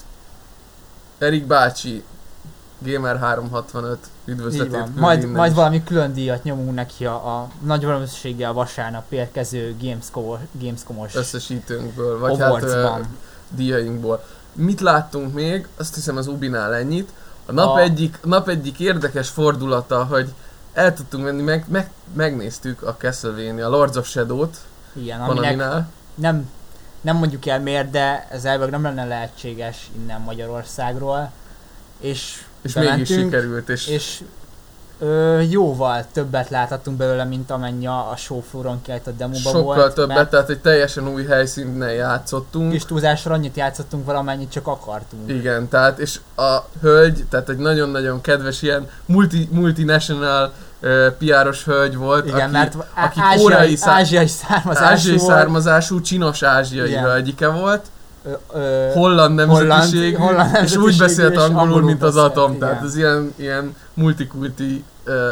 Erik 1.18 1.46
bácsi 1.46 2.04
Gamer 2.86 3.20
365 3.20 3.98
Így 4.26 4.34
üdvözletét 4.34 4.72
van. 4.72 4.84
küldi 4.84 5.00
Majd, 5.00 5.26
majd 5.30 5.54
valami 5.54 5.84
külön 5.84 6.14
díjat 6.14 6.44
nyomunk 6.44 6.74
neki 6.74 7.06
a, 7.06 7.38
a 7.40 7.50
nagy 7.66 7.86
valószínűséggel 7.86 8.54
vasárnap 8.54 9.12
érkező 9.12 9.76
Gamescom, 9.82 10.38
Gamescomos 10.52 11.16
összesítőnkből, 11.16 12.20
vagy 12.20 12.40
hát 12.40 12.50
Awards-ban. 12.50 13.18
díjainkból. 13.50 14.24
Mit 14.54 14.82
láttunk 14.82 15.34
még? 15.34 15.68
Azt 15.78 15.96
hiszem 15.96 16.18
az 16.18 16.28
Ubinál 16.28 16.74
ennyit. 16.76 17.10
A 17.46 17.52
nap, 17.52 17.76
A- 17.76 17.80
egyik, 17.80 18.20
nap 18.24 18.48
egyik 18.48 18.80
érdekes 18.80 19.30
fordulata, 19.30 20.04
hogy 20.06 20.34
el 20.74 20.94
tudtunk 20.94 21.24
menni, 21.24 21.42
meg, 21.42 21.66
meg, 21.68 21.92
megnéztük 22.14 22.82
a 22.82 22.96
Castlevania, 22.98 23.66
a 23.66 23.70
Lords 23.70 23.96
of 23.96 24.08
Shadow-t, 24.08 24.58
Igen, 24.94 25.22
aminek 25.22 25.64
nem, 26.16 26.50
nem 27.02 27.16
mondjuk 27.18 27.46
el 27.46 27.60
miért, 27.60 27.90
de 27.90 28.28
ez 28.32 28.46
elvileg 28.46 28.72
nem 28.72 28.84
lenne 28.84 29.06
lehetséges 29.06 29.92
innen 29.96 30.22
Magyarországról. 30.22 31.32
És, 32.00 32.46
És 32.64 32.74
mégis 32.74 32.90
bementünk, 32.90 33.20
sikerült, 33.34 33.70
és, 33.70 33.88
És 33.88 34.22
ö, 35.00 35.40
jóval 35.40 36.06
többet 36.14 36.50
láthatunk 36.50 36.98
belőle, 36.98 37.24
mint 37.24 37.52
amennyi 37.52 37.88
a, 37.88 38.10
a 38.12 38.16
showflooron 38.16 38.82
kelt 38.82 39.08
a 39.08 39.12
demoba 39.12 39.38
sokkal 39.40 39.64
volt. 39.64 39.94
többet, 39.94 40.16
mert 40.16 40.30
tehát 40.30 40.50
egy 40.50 40.60
teljesen 40.60 41.08
új 41.08 41.26
helyszínen 41.26 41.92
játszottunk. 41.94 42.72
Kis 42.72 42.86
túlzásra 42.86 43.34
annyit 43.34 43.56
játszottunk 43.56 44.06
valamennyit 44.06 44.52
csak 44.52 44.68
akartunk. 44.68 45.30
Igen, 45.30 45.68
tehát 45.68 46.00
és 46.00 46.20
a 46.36 46.58
hölgy, 46.82 47.26
tehát 47.30 47.50
egy 47.50 47.58
nagyon-nagyon 47.58 48.22
kedves 48.22 48.62
ilyen 48.62 48.90
multi, 49.06 49.48
multinational 49.52 50.54
uh, 50.82 51.08
piáros 51.08 51.64
hölgy 51.64 51.96
volt, 51.96 52.26
Igen, 52.26 52.40
aki, 52.42 52.52
mert 52.52 52.76
aki 52.76 53.20
ázsiai, 53.20 53.44
koreai 53.44 53.76
szá- 53.76 53.90
ázsiai 53.90 54.28
származású 54.28 54.86
ázsiai 54.86 55.18
származású, 55.18 56.02
csinos 56.02 56.44
ázsiai 56.44 56.90
Igen. 56.90 57.04
hölgyike 57.04 57.48
volt, 57.48 57.86
Ö, 58.54 58.90
holland 58.94 59.36
nemzetiségű, 59.36 60.16
holland 60.16 60.58
és 60.64 60.76
úgy 60.76 60.98
beszélt 60.98 61.38
angolul, 61.38 61.60
angolul 61.60 61.82
mint 61.84 62.04
az 62.04 62.16
atom, 62.18 62.54
igen. 62.54 62.60
tehát 62.60 62.84
ez 62.84 62.96
ilyen, 62.96 63.34
ilyen 63.36 63.76
multikulti 63.94 64.84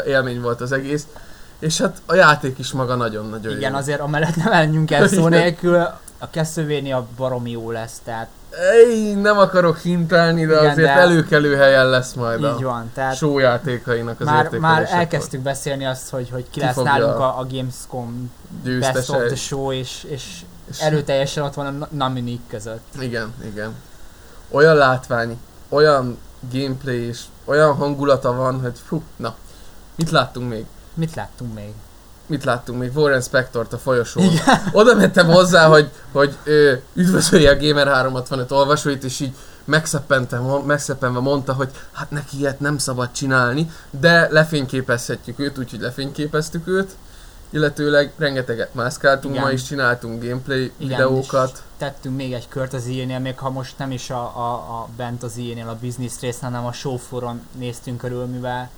élmény 0.08 0.42
volt 0.42 0.62
az 0.62 0.72
egész. 0.72 1.08
És 1.60 1.78
hát 1.82 2.02
a 2.06 2.16
játék 2.16 2.60
is 2.60 2.72
maga 2.72 2.96
nagyon-nagyon 2.96 3.58
igen, 3.58 3.72
jó. 3.72 3.78
azért 3.78 4.00
amellett 4.00 4.36
nem 4.36 4.50
menjünk 4.50 4.92
el 4.92 5.08
szó 5.08 5.28
nélkül, 5.40 5.76
a 6.20 6.26
Castlevania 6.32 7.08
baromi 7.18 7.52
jó 7.52 7.72
lesz, 7.72 8.02
tehát 8.04 8.28
Ej, 8.52 9.14
nem 9.14 9.38
akarok 9.38 9.78
hintelni, 9.78 10.46
de 10.46 10.54
Igen, 10.60 10.72
azért 10.72 10.88
de- 10.88 11.00
előkelő 11.00 11.56
helyen 11.56 11.90
lesz 11.90 12.14
majd 12.14 12.40
így 12.40 12.46
a 12.46 12.60
van. 12.60 12.92
Tehát 12.94 13.16
show 13.16 13.40
játékainak 13.40 14.20
az 14.20 14.26
már, 14.26 14.50
már 14.50 14.88
elkezdtük 14.92 15.42
beszélni 15.42 15.86
azt, 15.86 16.10
hogy, 16.10 16.30
hogy 16.32 16.44
ki, 16.50 16.60
Ki 16.60 16.66
lesz 16.66 16.76
nálunk 16.76 17.20
a, 17.20 17.40
a 17.40 17.46
Gamescom 17.52 18.32
Best 18.80 19.10
of 19.10 19.26
the 19.26 19.36
Show, 19.36 19.72
és 19.72 20.06
és- 20.10 20.42
erőteljesen 20.80 21.44
ott 21.44 21.54
van 21.54 21.66
a 21.66 21.72
na- 21.72 21.88
nominik 21.92 22.42
között. 22.48 22.86
Igen, 23.00 23.34
igen. 23.46 23.75
Olyan 24.50 24.75
látvány, 24.75 25.40
olyan 25.70 26.18
gameplay 26.51 27.00
és 27.00 27.22
olyan 27.46 27.75
hangulata 27.75 28.34
van, 28.34 28.62
hogy 28.62 28.80
fú, 28.88 29.04
na. 29.16 29.36
Mit 29.96 30.12
láttunk 30.12 30.50
még? 30.50 30.66
Mit 30.94 31.16
láttunk 31.16 31.54
még? 31.54 31.74
Mit 32.25 32.44
láttunk 32.44 32.80
még? 32.80 32.98
Warren 32.98 33.22
Spectort 33.22 33.74
a 33.74 33.78
folyosón. 33.78 34.25
Oda 34.72 34.96
mentem 34.96 35.28
hozzá, 35.28 35.68
hogy, 35.68 35.90
hogy 36.12 36.36
ö, 36.44 36.74
üdvözölje 36.94 37.51
a 37.51 37.58
Gamer 37.58 37.88
365 37.88 38.51
olvasóit, 38.51 39.04
és 39.04 39.20
így 39.20 39.36
megszeppenve 40.66 41.20
mondta, 41.20 41.54
hogy 41.54 41.70
hát 41.92 42.12
neki 42.12 42.38
ilyet 42.38 42.60
nem 42.60 42.78
szabad 42.78 43.12
csinálni, 43.12 43.72
de 43.90 44.28
lefényképezhetjük 44.32 45.40
őt, 45.40 45.58
úgyhogy 45.58 45.80
lefényképeztük 45.80 46.68
őt. 46.68 46.96
Illetőleg 47.53 48.12
rengeteget 48.17 48.74
mászkáltunk, 48.74 49.34
Igen. 49.34 49.46
ma 49.46 49.51
is 49.51 49.63
csináltunk 49.63 50.24
gameplay 50.24 50.62
Igen, 50.62 50.74
videókat. 50.77 51.63
tettünk 51.77 52.15
még 52.15 52.34
egy 52.34 52.48
kört 52.48 52.74
az 52.74 52.86
ilyenél, 52.86 53.20
még 53.20 53.38
ha 53.38 53.50
most 53.50 53.77
nem 53.77 53.91
is 53.91 54.10
a, 54.10 54.22
a, 54.22 54.51
a 54.53 54.88
bent 54.96 55.24
az 55.24 55.38
ilyenél 55.38 55.67
a 55.67 55.77
business 55.81 56.20
rész, 56.20 56.39
hanem 56.39 56.65
a 56.65 56.72
showflooron 56.72 57.41
néztünk 57.58 57.98
körül, 57.98 58.25
mivel 58.25 58.70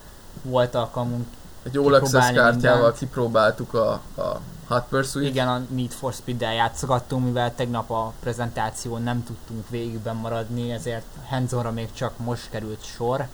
volt 0.41 0.75
alkalmunk, 0.75 1.25
Egy 1.63 1.77
All 1.77 1.93
Access 1.93 2.31
kártyával 2.31 2.75
mindent. 2.75 2.97
kipróbáltuk 2.97 3.73
a, 3.73 3.91
a 4.15 4.39
Hot 4.67 4.83
Pursuit. 4.89 5.27
igen, 5.29 5.47
a 5.47 5.61
Need 5.69 5.91
for 5.91 6.13
Speed-del 6.13 6.53
játszogattunk, 6.53 7.25
mivel 7.25 7.55
tegnap 7.55 7.89
a 7.91 8.13
prezentáción 8.19 9.03
nem 9.03 9.23
tudtunk 9.23 9.69
végigben 9.69 10.15
maradni, 10.15 10.71
ezért 10.71 11.05
hands 11.29 11.51
még 11.73 11.87
csak 11.93 12.17
most 12.17 12.49
került 12.49 12.83
sor, 12.83 13.27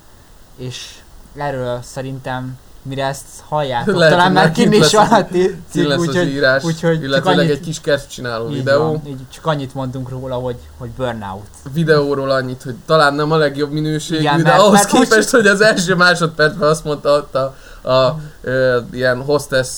és 0.56 1.02
erről 1.36 1.82
szerintem 1.82 2.58
mire 2.82 3.04
ezt 3.06 3.24
halljátok, 3.48 3.96
Lehet, 3.96 4.12
talán 4.14 4.32
már 4.32 4.52
kint 4.52 4.74
is 4.74 4.92
van 4.92 5.06
a 5.12 5.26
cikk, 5.26 5.98
úgyhogy 5.98 6.28
írás, 6.28 6.64
úgyhogy 6.64 7.02
illetőleg 7.02 7.38
annyit- 7.38 7.50
egy 7.50 7.60
kis 7.60 7.80
csináló 8.08 8.48
így 8.50 8.54
videó. 8.56 8.82
Van, 8.82 9.02
így 9.06 9.18
csak 9.34 9.46
annyit 9.46 9.74
mondunk 9.74 10.08
róla, 10.08 10.34
hogy, 10.34 10.56
hogy 10.78 10.88
burnout. 10.88 11.46
Videóról 11.72 12.30
annyit, 12.30 12.62
hogy 12.62 12.74
talán 12.86 13.14
nem 13.14 13.32
a 13.32 13.36
legjobb 13.36 13.70
minőségű, 13.72 14.20
Igen, 14.20 14.36
de 14.36 14.42
mert- 14.42 14.58
ahhoz 14.60 14.72
mert 14.72 14.92
úgy- 14.92 15.00
képest, 15.00 15.30
hogy 15.30 15.46
az 15.46 15.60
első 15.60 15.94
másodpercben 15.94 16.68
azt 16.68 16.84
mondta 16.84 17.10
ott 17.16 17.34
a, 17.34 17.54
a 17.90 18.16
ö, 18.40 18.78
ilyen 18.92 19.22
hostess 19.22 19.68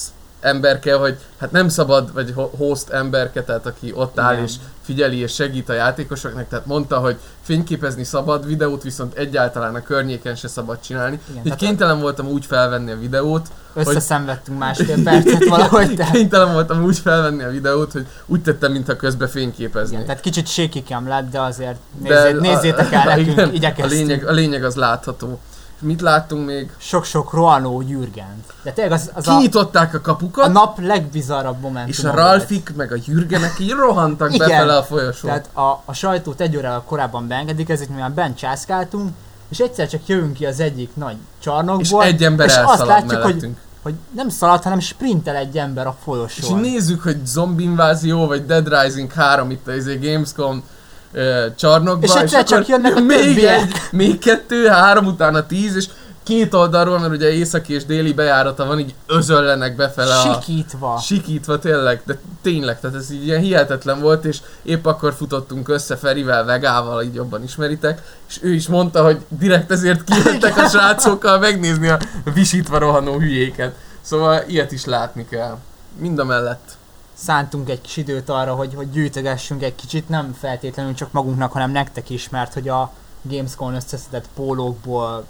emberke, 0.41 0.95
hogy 0.95 1.19
hát 1.39 1.53
nem 1.53 1.69
szabad, 1.69 2.13
vagy 2.13 2.33
ho- 2.35 2.55
host 2.57 2.89
emberke, 2.89 3.43
tehát 3.43 3.67
aki 3.67 3.93
ott 3.97 4.19
áll 4.19 4.33
Igen. 4.33 4.45
és 4.45 4.53
figyeli 4.83 5.19
és 5.19 5.35
segít 5.35 5.69
a 5.69 5.73
játékosoknak, 5.73 6.49
tehát 6.49 6.67
mondta, 6.67 6.99
hogy 6.99 7.17
fényképezni 7.43 8.05
szabad, 8.05 8.47
videót 8.47 8.83
viszont 8.83 9.15
egyáltalán 9.15 9.75
a 9.75 9.83
környéken 9.83 10.35
se 10.35 10.49
szabad 10.49 10.81
csinálni. 10.81 11.21
Igen, 11.31 11.47
Így 11.47 11.55
kénytelen 11.55 12.01
voltam 12.01 12.27
úgy 12.27 12.47
felvenni 12.47 12.91
a 12.91 12.99
videót, 12.99 13.49
összeszenvedtünk 13.75 14.59
másfél 14.59 15.03
percet 15.03 15.45
valahogy, 15.49 15.95
tehát, 15.95 16.12
kénytelen 16.12 16.53
voltam 16.53 16.85
úgy 16.85 16.99
felvenni 16.99 17.43
a 17.43 17.51
videót, 17.51 17.93
hogy 17.93 18.07
úgy 18.27 18.43
tettem, 18.43 18.73
mintha 18.73 18.97
közben 18.97 19.29
fényképezni. 19.29 19.95
igen, 19.95 20.07
tehát 20.07 20.21
kicsit 20.21 20.49
shaky 20.49 20.83
cam 20.83 21.09
lett, 21.09 21.31
de 21.31 21.41
azért 21.41 21.77
De 21.99 22.23
nézzét, 22.23 22.41
nézzétek 22.41 22.93
el 22.93 23.01
a, 23.01 23.05
nekünk, 23.05 23.31
igen, 23.31 23.49
a, 23.49 23.53
igyekeztünk. 23.53 24.09
lényeg, 24.09 24.27
a 24.27 24.33
lényeg 24.33 24.65
az 24.65 24.75
látható. 24.75 25.41
És 25.83 25.89
mit 25.89 26.01
láttunk 26.01 26.47
még? 26.47 26.71
Sok-sok 26.79 27.33
rohanó 27.33 27.83
Jürgent. 27.87 28.53
De 28.62 28.71
tényleg 28.73 28.93
az, 28.93 29.11
az 29.15 29.29
a, 29.29 29.31
Kinyitották 29.37 29.95
a 29.95 29.97
a 29.97 30.01
kapukat, 30.01 30.53
nap 30.53 30.81
legbizarrabb 30.81 31.61
momentum. 31.61 31.91
és 31.91 32.05
a 32.05 32.15
Ralfik 32.15 32.73
meg 32.77 32.93
a 32.93 32.97
Jürgenek 33.07 33.59
így 33.59 33.71
rohantak 33.71 34.35
Igen. 34.35 34.49
befele 34.49 34.77
a 34.77 34.83
folyosón. 34.83 35.31
Tehát 35.31 35.49
a, 35.57 35.83
a 35.85 35.93
sajtót 35.93 36.41
egy 36.41 36.57
órával 36.57 36.83
korábban 36.83 37.29
beengedik, 37.29 37.69
ezért 37.69 37.89
mi 37.91 37.97
már 38.01 38.12
bent 38.12 38.37
császkáltunk, 38.37 39.11
és 39.49 39.59
egyszer 39.59 39.89
csak 39.89 40.07
jövünk 40.07 40.33
ki 40.33 40.47
az 40.47 40.61
egyik 40.61 40.91
nagy 40.95 41.17
és 41.39 41.45
csarnokból, 41.45 42.03
egy 42.03 42.25
ember 42.25 42.47
és 42.47 42.57
azt 42.57 42.87
látjuk, 42.87 43.11
hogy, 43.11 43.21
mellettünk. 43.23 43.57
hogy 43.83 43.95
nem 44.15 44.29
szalad, 44.29 44.62
hanem 44.62 44.81
sprintel 44.81 45.37
egy 45.37 45.59
ember 45.59 45.87
a 45.87 45.97
És 45.99 46.03
folyosón. 46.05 46.65
így 46.65 46.73
nézzük, 46.73 47.03
hogy 47.03 47.27
Zombie 47.27 47.67
Invázió, 47.67 48.27
vagy 48.27 48.47
Dead 48.47 48.69
Rising 48.81 49.12
3 49.12 49.51
itt 49.51 49.69
a 49.69 49.75
izé 49.75 49.97
Gamescom 49.97 50.62
csarnokba, 51.57 52.07
És 52.07 52.14
egyszer 52.14 52.45
csak 52.45 52.59
akkor 52.59 52.71
jönnek 52.71 52.97
a 52.97 53.00
még 53.00 53.45
egy, 53.45 53.73
még 53.90 54.19
kettő, 54.19 54.66
három, 54.66 55.07
utána 55.07 55.47
tíz, 55.47 55.76
és 55.76 55.87
két 56.23 56.54
oldalról, 56.54 56.99
mert 56.99 57.12
ugye 57.12 57.31
északi 57.33 57.75
és 57.75 57.85
déli 57.85 58.12
bejárata 58.12 58.66
van, 58.66 58.78
így 58.78 58.95
özöllenek 59.07 59.76
befele 59.76 60.14
a... 60.14 60.33
Sikítva. 60.33 60.99
Sikítva 60.99 61.59
tényleg, 61.59 62.02
de 62.04 62.19
tényleg, 62.42 62.81
tehát 62.81 62.97
ez 62.97 63.11
így 63.11 63.26
ilyen 63.26 63.40
hihetetlen 63.40 64.00
volt, 64.00 64.25
és 64.25 64.38
épp 64.62 64.87
akkor 64.87 65.14
futottunk 65.14 65.69
össze 65.69 65.97
Ferivel, 65.97 66.45
Vegával, 66.45 67.02
így 67.02 67.14
jobban 67.14 67.42
ismeritek, 67.42 68.02
és 68.28 68.38
ő 68.42 68.52
is 68.52 68.69
mondta, 68.69 69.04
hogy 69.04 69.21
direkt 69.28 69.71
ezért 69.71 70.04
kijöttek 70.04 70.57
a 70.57 70.69
srácokkal 70.69 71.38
megnézni 71.38 71.88
a 71.88 71.99
visítva 72.35 72.78
rohanó 72.78 73.19
hülyéket. 73.19 73.75
Szóval 74.00 74.42
ilyet 74.47 74.73
is 74.73 74.85
látni 74.85 75.26
kell. 75.31 75.57
Mind 75.99 76.19
a 76.19 76.25
mellett. 76.25 76.76
Szántunk 77.12 77.69
egy 77.69 77.81
kis 77.81 77.97
időt 77.97 78.28
arra, 78.28 78.54
hogy, 78.54 78.75
hogy 78.75 78.90
gyűjtögessünk 78.90 79.62
egy 79.62 79.75
kicsit, 79.75 80.09
nem 80.09 80.33
feltétlenül 80.38 80.95
csak 80.95 81.12
magunknak, 81.12 81.52
hanem 81.52 81.71
nektek 81.71 82.11
is, 82.11 82.28
mert 82.28 82.52
hogy 82.52 82.69
a 82.69 82.92
Gamescom 83.23 83.75
összeszedett 83.75 84.28
pólókból, 84.35 85.25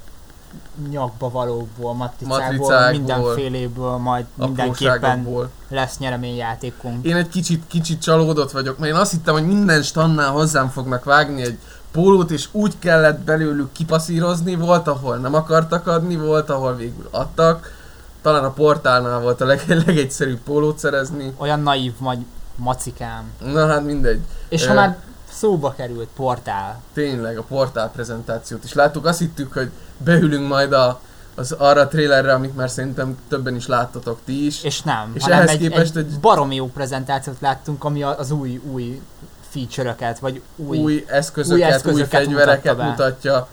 nyakba 0.91 1.31
valókból, 1.31 1.95
matricákból, 1.95 2.91
mindenféléből 2.91 3.97
majd 3.97 4.25
mindenképpen 4.35 5.49
lesz 5.69 5.99
nyereményjátékunk. 5.99 7.05
Én 7.05 7.17
egy 7.17 7.29
kicsit, 7.29 7.63
kicsit 7.67 8.03
csalódott 8.03 8.51
vagyok, 8.51 8.79
mert 8.79 8.93
én 8.93 8.99
azt 8.99 9.11
hittem, 9.11 9.35
hogy 9.35 9.47
minden 9.47 9.83
stannál 9.83 10.31
hozzám 10.31 10.69
fognak 10.69 11.05
vágni 11.05 11.43
egy 11.43 11.59
pólót, 11.93 12.31
és 12.31 12.49
úgy 12.53 12.79
kellett 12.79 13.21
belőlük 13.21 13.73
kipaszírozni, 13.73 14.55
volt, 14.55 14.89
ahol 14.89 15.17
nem 15.17 15.35
akartak 15.35 15.87
adni, 15.87 16.17
volt, 16.17 16.51
ahol 16.51 16.77
végül 16.77 17.09
adtak. 17.11 17.81
Talán 18.23 18.45
a 18.45 18.51
portálnál 18.51 19.21
volt 19.21 19.41
a 19.41 19.45
leg- 19.45 19.69
legegyszerűbb 19.87 20.39
pólót 20.41 20.79
szerezni. 20.79 21.33
Olyan 21.37 21.61
naív 21.61 21.93
vagy 21.99 22.19
macikám. 22.57 23.25
Na 23.45 23.67
hát 23.67 23.85
mindegy. 23.85 24.21
És 24.49 24.67
ha 24.67 24.75
már 24.75 24.97
szóba 25.33 25.75
került 25.77 26.09
portál, 26.17 26.81
Tényleg 26.93 27.39
a 27.39 27.43
portál 27.43 27.91
prezentációt 27.91 28.65
is 28.65 28.73
láttuk. 28.73 29.07
Azt 29.07 29.19
hittük, 29.19 29.53
hogy 29.53 29.71
beülünk 29.97 30.49
majd 30.49 30.73
a, 30.73 31.01
az 31.35 31.53
arra 31.53 31.81
a 31.81 31.89
trailerre, 31.89 32.33
amit 32.33 32.57
már 32.57 32.71
szerintem 32.71 33.19
többen 33.29 33.55
is 33.55 33.67
láttatok 33.67 34.19
ti 34.25 34.47
is. 34.47 34.63
és 34.63 34.83
nem, 34.83 35.11
És 35.15 35.23
hanem 35.23 35.39
ehhez 35.39 35.51
egy, 35.51 35.59
képest 35.59 35.97
egy 35.97 36.07
egy- 36.13 36.21
baromi 36.21 36.55
jó 36.55 36.67
prezentációt 36.67 37.41
láttunk, 37.41 37.85
ami 37.85 38.03
az 38.03 38.31
új, 38.31 38.61
új 38.73 39.01
feature-öket, 39.49 40.19
vagy 40.19 40.43
új, 40.57 40.67
új, 40.79 40.79
új 40.79 41.05
eszközöket, 41.07 41.57
új 41.59 41.67
új, 41.69 41.73
eszközöket 41.75 42.09
fegyvereket 42.25 42.63
mutatta 42.65 42.77
be. 42.83 42.89
mutatja 42.89 43.49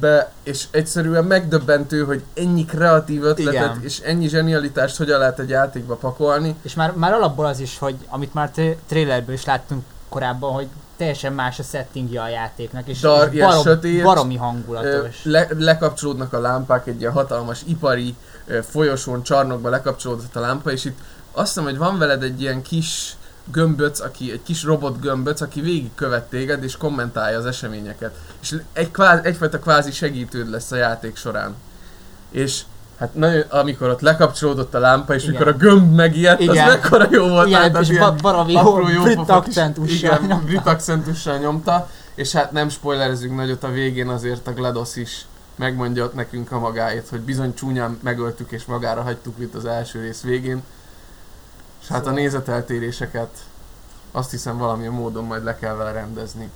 be, 0.00 0.32
és 0.42 0.64
egyszerűen 0.70 1.24
megdöbbentő, 1.24 2.04
hogy 2.04 2.22
ennyi 2.34 2.64
kreatív 2.64 3.22
ötletet 3.22 3.52
Igen. 3.52 3.80
és 3.82 4.00
ennyi 4.00 4.28
zsenialitást 4.28 4.96
hogyan 4.96 5.18
lehet 5.18 5.38
egy 5.38 5.48
játékba 5.48 5.94
pakolni. 5.94 6.56
És 6.62 6.74
már, 6.74 6.92
már 6.92 7.12
alapból 7.12 7.46
az 7.46 7.60
is, 7.60 7.78
hogy 7.78 7.96
amit 8.08 8.34
már 8.34 8.50
tra- 8.50 8.76
trailerből 8.86 9.34
is 9.34 9.44
láttunk, 9.44 9.82
korábban, 10.08 10.52
hogy 10.52 10.66
teljesen 10.96 11.32
más 11.32 11.58
a 11.58 11.62
settingja 11.62 12.22
a 12.22 12.28
játéknak, 12.28 12.88
és, 12.88 13.00
Dar- 13.00 13.32
és 13.32 13.40
barom, 13.40 13.62
sötét, 13.62 14.02
baromi 14.02 14.36
hangulatos. 14.36 15.24
Le, 15.24 15.46
lekapcsolódnak 15.58 16.32
a 16.32 16.40
lámpák, 16.40 16.86
egy 16.86 17.00
ilyen 17.00 17.12
hatalmas 17.12 17.62
ipari 17.66 18.14
folyosón, 18.62 19.22
csarnokba 19.22 19.68
lekapcsolódott 19.68 20.36
a 20.36 20.40
lámpa, 20.40 20.70
és 20.70 20.84
itt 20.84 20.98
azt 21.32 21.46
hiszem, 21.46 21.64
hogy 21.64 21.78
van 21.78 21.98
veled 21.98 22.22
egy 22.22 22.40
ilyen 22.40 22.62
kis 22.62 23.16
gömböc, 23.52 24.00
aki, 24.00 24.32
egy 24.32 24.42
kis 24.42 24.62
robot 24.62 25.00
gömböc, 25.00 25.40
aki 25.40 25.60
végigkövet 25.60 26.24
téged 26.24 26.64
és 26.64 26.76
kommentálja 26.76 27.38
az 27.38 27.46
eseményeket. 27.46 28.14
És 28.40 28.54
egy 28.72 28.90
kvázi, 28.90 29.20
egyfajta 29.24 29.58
kvázi 29.58 29.92
segítőd 29.92 30.50
lesz 30.50 30.70
a 30.70 30.76
játék 30.76 31.16
során. 31.16 31.54
És 32.30 32.62
hát 32.98 33.14
nagyon, 33.14 33.44
amikor 33.48 33.88
ott 33.88 34.00
lekapcsolódott 34.00 34.74
a 34.74 34.78
lámpa, 34.78 35.14
és 35.14 35.22
Igen. 35.22 35.34
mikor 35.34 35.48
a 35.48 35.56
gömb 35.56 35.94
megijedt, 35.94 36.40
Igen. 36.40 36.68
az 36.68 36.72
mekkora 36.72 37.08
jó 37.10 37.28
volt. 37.28 37.46
Igen, 37.46 37.60
hát 37.60 37.80
és 37.80 37.88
ilyen 37.88 38.18
jó 38.22 38.56
apró 38.56 38.88
jó 38.88 39.02
akcentussal 39.26 40.20
Igen, 40.24 40.42
brit 40.44 40.66
akcentussal 40.66 41.38
nyomta, 41.38 41.88
és 42.14 42.32
hát 42.32 42.52
nem 42.52 42.68
spoilerezünk 42.68 43.36
nagyot 43.36 43.64
a 43.64 43.70
végén, 43.70 44.08
azért 44.08 44.46
a 44.46 44.52
GLaDOS 44.52 44.96
is 44.96 45.26
megmondja 45.58 46.04
ott 46.04 46.14
nekünk 46.14 46.52
a 46.52 46.58
magáét, 46.58 47.08
hogy 47.08 47.20
bizony 47.20 47.54
csúnyán 47.54 47.98
megöltük 48.02 48.50
és 48.50 48.64
magára 48.64 49.02
hagytuk 49.02 49.34
itt 49.38 49.54
az 49.54 49.64
első 49.64 50.00
rész 50.00 50.22
végén. 50.22 50.62
És 51.88 51.94
hát 51.94 52.02
a 52.02 52.04
Szóval- 52.08 52.20
nézeteltéréseket 52.22 53.28
azt 54.12 54.30
hiszem 54.30 54.58
valamilyen 54.58 54.92
módon 54.92 55.24
majd 55.24 55.44
le 55.44 55.56
kell 55.56 55.74
vele 55.74 55.92
rendezni. 55.92 56.50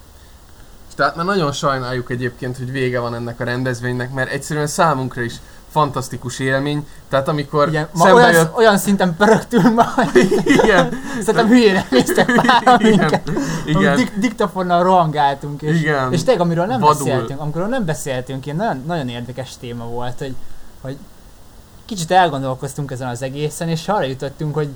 És 0.89 0.95
tehát 0.95 1.17
már 1.17 1.25
nagyon 1.25 1.53
sajnáljuk 1.53 2.11
egyébként, 2.11 2.57
hogy 2.57 2.73
vége 2.73 3.01
van 3.01 3.15
ennek 3.15 3.41
a 3.41 3.45
rendezvénynek, 3.45 4.13
mert 4.13 4.31
egyszerűen 4.31 4.67
számunkra 4.67 5.23
is 5.23 5.35
fantasztikus 5.71 6.39
élmény. 6.39 6.87
Tehát 7.09 7.29
amikor 7.29 7.69
Igen, 7.69 7.89
ma 7.93 8.05
szembe 8.05 8.15
olyan, 8.21 8.33
jött... 8.33 8.57
olyan 8.57 8.79
szinten 8.79 9.17
pörögtünk 9.17 9.75
ma, 9.75 9.85
Igen, 10.63 10.93
szerintem 11.21 11.47
hülyére 11.49 11.87
néztek 11.91 12.29
igen, 12.29 12.77
minket. 12.79 13.31
igen, 13.67 13.97
Dik- 13.97 14.19
diktafonnal 14.19 14.83
rohangáltunk, 14.83 15.63
és, 15.63 15.81
igen. 15.81 16.13
és 16.13 16.23
tényleg 16.23 16.41
amiről 16.43 16.67
nem 16.67 16.81
Vadul. 16.81 17.05
beszéltünk, 17.05 17.41
amikor 17.41 17.69
nem 17.69 17.85
beszéltünk, 17.85 18.45
ilyen 18.47 18.59
nagyon, 18.59 18.83
nagyon 18.87 19.09
érdekes 19.09 19.57
téma 19.61 19.85
volt, 19.85 20.19
hogy, 20.19 20.35
hogy 20.81 20.97
kicsit 21.85 22.11
elgondolkoztunk 22.11 22.91
ezen 22.91 23.09
az 23.09 23.23
egészen, 23.23 23.69
és 23.69 23.89
arra 23.89 24.05
jutottunk, 24.05 24.55
hogy 24.55 24.69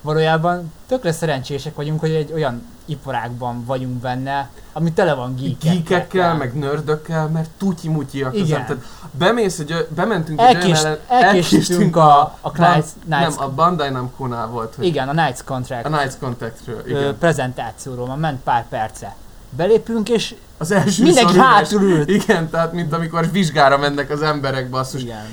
valójában 0.00 0.72
tökre 0.86 1.12
szerencsések 1.12 1.74
vagyunk, 1.74 2.00
hogy 2.00 2.10
egy 2.10 2.32
olyan 2.32 2.62
iparágban 2.84 3.64
vagyunk 3.64 3.92
benne, 4.00 4.50
ami 4.72 4.92
tele 4.92 5.14
van 5.14 5.34
geekekkel. 5.34 5.72
geekekkel, 5.74 6.34
meg 6.36 6.54
nördökkel, 6.54 7.28
mert 7.28 7.50
tutyi-mutyiak 7.58 8.34
Igen. 8.34 8.44
között. 8.46 8.66
Tehát 8.66 8.82
bemész, 9.18 9.58
ö- 9.58 9.88
bementünk 9.88 10.40
egy 10.40 10.44
olyan 10.44 10.56
Elkést, 10.60 10.84
ellen- 10.84 11.00
elkéstünk 11.08 11.96
a, 11.96 12.36
a 12.40 12.50
Knights, 12.50 12.86
Nem, 13.08 13.32
a 13.36 13.48
Bandai 13.48 13.90
Namco-nál 13.90 14.46
volt, 14.46 14.74
hogy 14.74 14.84
igen, 14.84 15.08
a 15.08 15.12
Knights 15.12 15.42
Contract 15.44 15.86
a 15.86 15.88
Knights 15.88 16.14
Contactről, 16.20 16.82
ö, 16.84 16.88
igen. 16.88 17.18
prezentációról, 17.18 18.06
már 18.06 18.16
ment 18.18 18.42
pár 18.42 18.68
perce. 18.68 19.14
Belépünk, 19.50 20.08
és 20.08 20.34
Az 20.58 20.70
első 20.70 21.02
mindenki 21.02 21.38
hátul 21.38 21.82
ült. 21.82 22.08
Igen, 22.08 22.50
tehát 22.50 22.72
mint 22.72 22.92
amikor 22.92 23.30
vizsgára 23.30 23.78
mennek 23.78 24.10
az 24.10 24.22
emberek, 24.22 24.70
basszus. 24.70 25.02
Igen. 25.02 25.24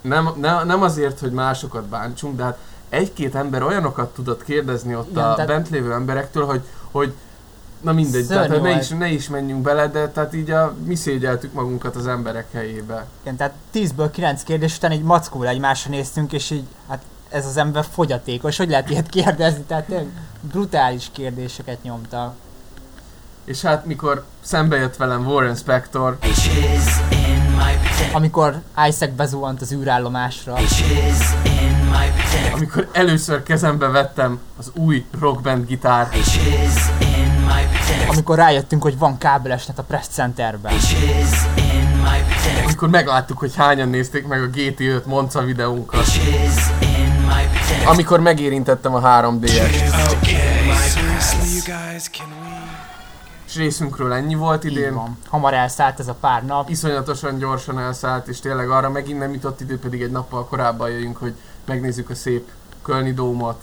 Nem, 0.00 0.28
ne, 0.40 0.64
nem 0.64 0.82
azért, 0.82 1.18
hogy 1.20 1.32
másokat 1.32 1.84
bántsunk, 1.84 2.36
de 2.36 2.42
hát 2.42 2.58
egy-két 2.92 3.34
ember 3.34 3.62
olyanokat 3.62 4.14
tudott 4.14 4.44
kérdezni 4.44 4.94
ott 4.96 5.10
Igen, 5.10 5.24
a 5.24 5.34
tehát- 5.34 5.46
bent 5.46 5.68
lévő 5.68 5.92
emberektől, 5.92 6.44
hogy, 6.46 6.60
hogy 6.90 7.12
na 7.80 7.92
mindegy, 7.92 8.24
Szörnyű 8.24 8.46
tehát 8.46 8.62
ne 8.62 8.78
is, 8.78 8.88
ne 8.88 9.08
is 9.08 9.28
menjünk 9.28 9.62
bele, 9.62 9.88
de 9.88 10.08
tehát 10.08 10.34
így 10.34 10.50
a, 10.50 10.74
mi 10.84 10.94
szégyeltük 10.94 11.52
magunkat 11.52 11.96
az 11.96 12.06
emberek 12.06 12.52
helyébe. 12.52 13.06
Igen, 13.22 13.36
tehát 13.36 13.52
10-ből 13.74 14.08
9 14.12 14.42
kérdés 14.42 14.76
után 14.76 14.90
egy 14.90 15.02
mackóval 15.02 15.48
egymásra 15.48 15.90
néztünk, 15.90 16.32
és 16.32 16.50
így, 16.50 16.64
hát 16.88 17.02
ez 17.28 17.46
az 17.46 17.56
ember 17.56 17.84
fogyatékos, 17.92 18.56
hogy 18.56 18.68
lehet 18.68 18.90
ilyet 18.90 19.08
kérdezni, 19.08 19.62
tehát 19.62 19.84
tényleg 19.84 20.06
brutális 20.40 21.10
kérdéseket 21.12 21.82
nyomta. 21.82 22.34
És 23.44 23.62
hát 23.62 23.86
mikor 23.86 24.24
szembe 24.40 24.76
jött 24.76 24.96
velem 24.96 25.26
Warren 25.26 25.54
Spector, 25.54 26.18
Amikor 28.12 28.60
Isaac 28.88 29.10
bezuhant 29.16 29.60
az 29.60 29.72
űrállomásra, 29.72 30.54
amikor 32.54 32.88
először 32.92 33.42
kezembe 33.42 33.86
vettem 33.86 34.38
az 34.58 34.70
új 34.74 35.04
rockband 35.20 35.66
gitár, 35.66 36.08
amikor 38.08 38.36
rájöttünk, 38.36 38.82
hogy 38.82 38.98
van 38.98 39.18
kábeles 39.18 39.66
net 39.66 39.78
a 39.78 39.82
Press 39.82 40.06
Centerben. 40.06 40.72
amikor 42.64 42.88
megláttuk, 42.88 43.38
hogy 43.38 43.56
hányan 43.56 43.88
nézték 43.88 44.26
meg 44.26 44.42
a 44.42 44.46
GT5 44.46 45.04
Monza 45.04 45.42
videónkat, 45.42 46.04
amikor 47.86 48.20
megérintettem 48.20 48.94
a 48.94 49.00
3D-est. 49.00 50.12
Okay, 50.16 50.34
seriously, 50.88 51.54
you 51.54 51.78
guys, 51.78 52.10
can 52.10 52.26
we? 52.40 52.52
És 53.52 53.58
részünkről 53.58 54.12
ennyi 54.12 54.34
volt 54.34 54.64
Így 54.64 54.72
idén. 54.72 54.94
van. 54.94 55.18
Hamar 55.28 55.54
elszállt 55.54 56.00
ez 56.00 56.08
a 56.08 56.14
pár 56.14 56.44
nap. 56.44 56.68
Iszonyatosan 56.68 57.38
gyorsan 57.38 57.78
elszállt, 57.78 58.26
és 58.28 58.40
tényleg 58.40 58.70
arra 58.70 58.90
megint 58.90 59.18
nem 59.18 59.32
jutott 59.32 59.60
idő, 59.60 59.78
pedig 59.78 60.02
egy 60.02 60.10
nappal 60.10 60.46
korábban 60.46 60.90
jöjjünk, 60.90 61.16
hogy 61.16 61.34
megnézzük 61.64 62.10
a 62.10 62.14
szép 62.14 62.48
Kölni 62.82 63.12
dómot, 63.12 63.62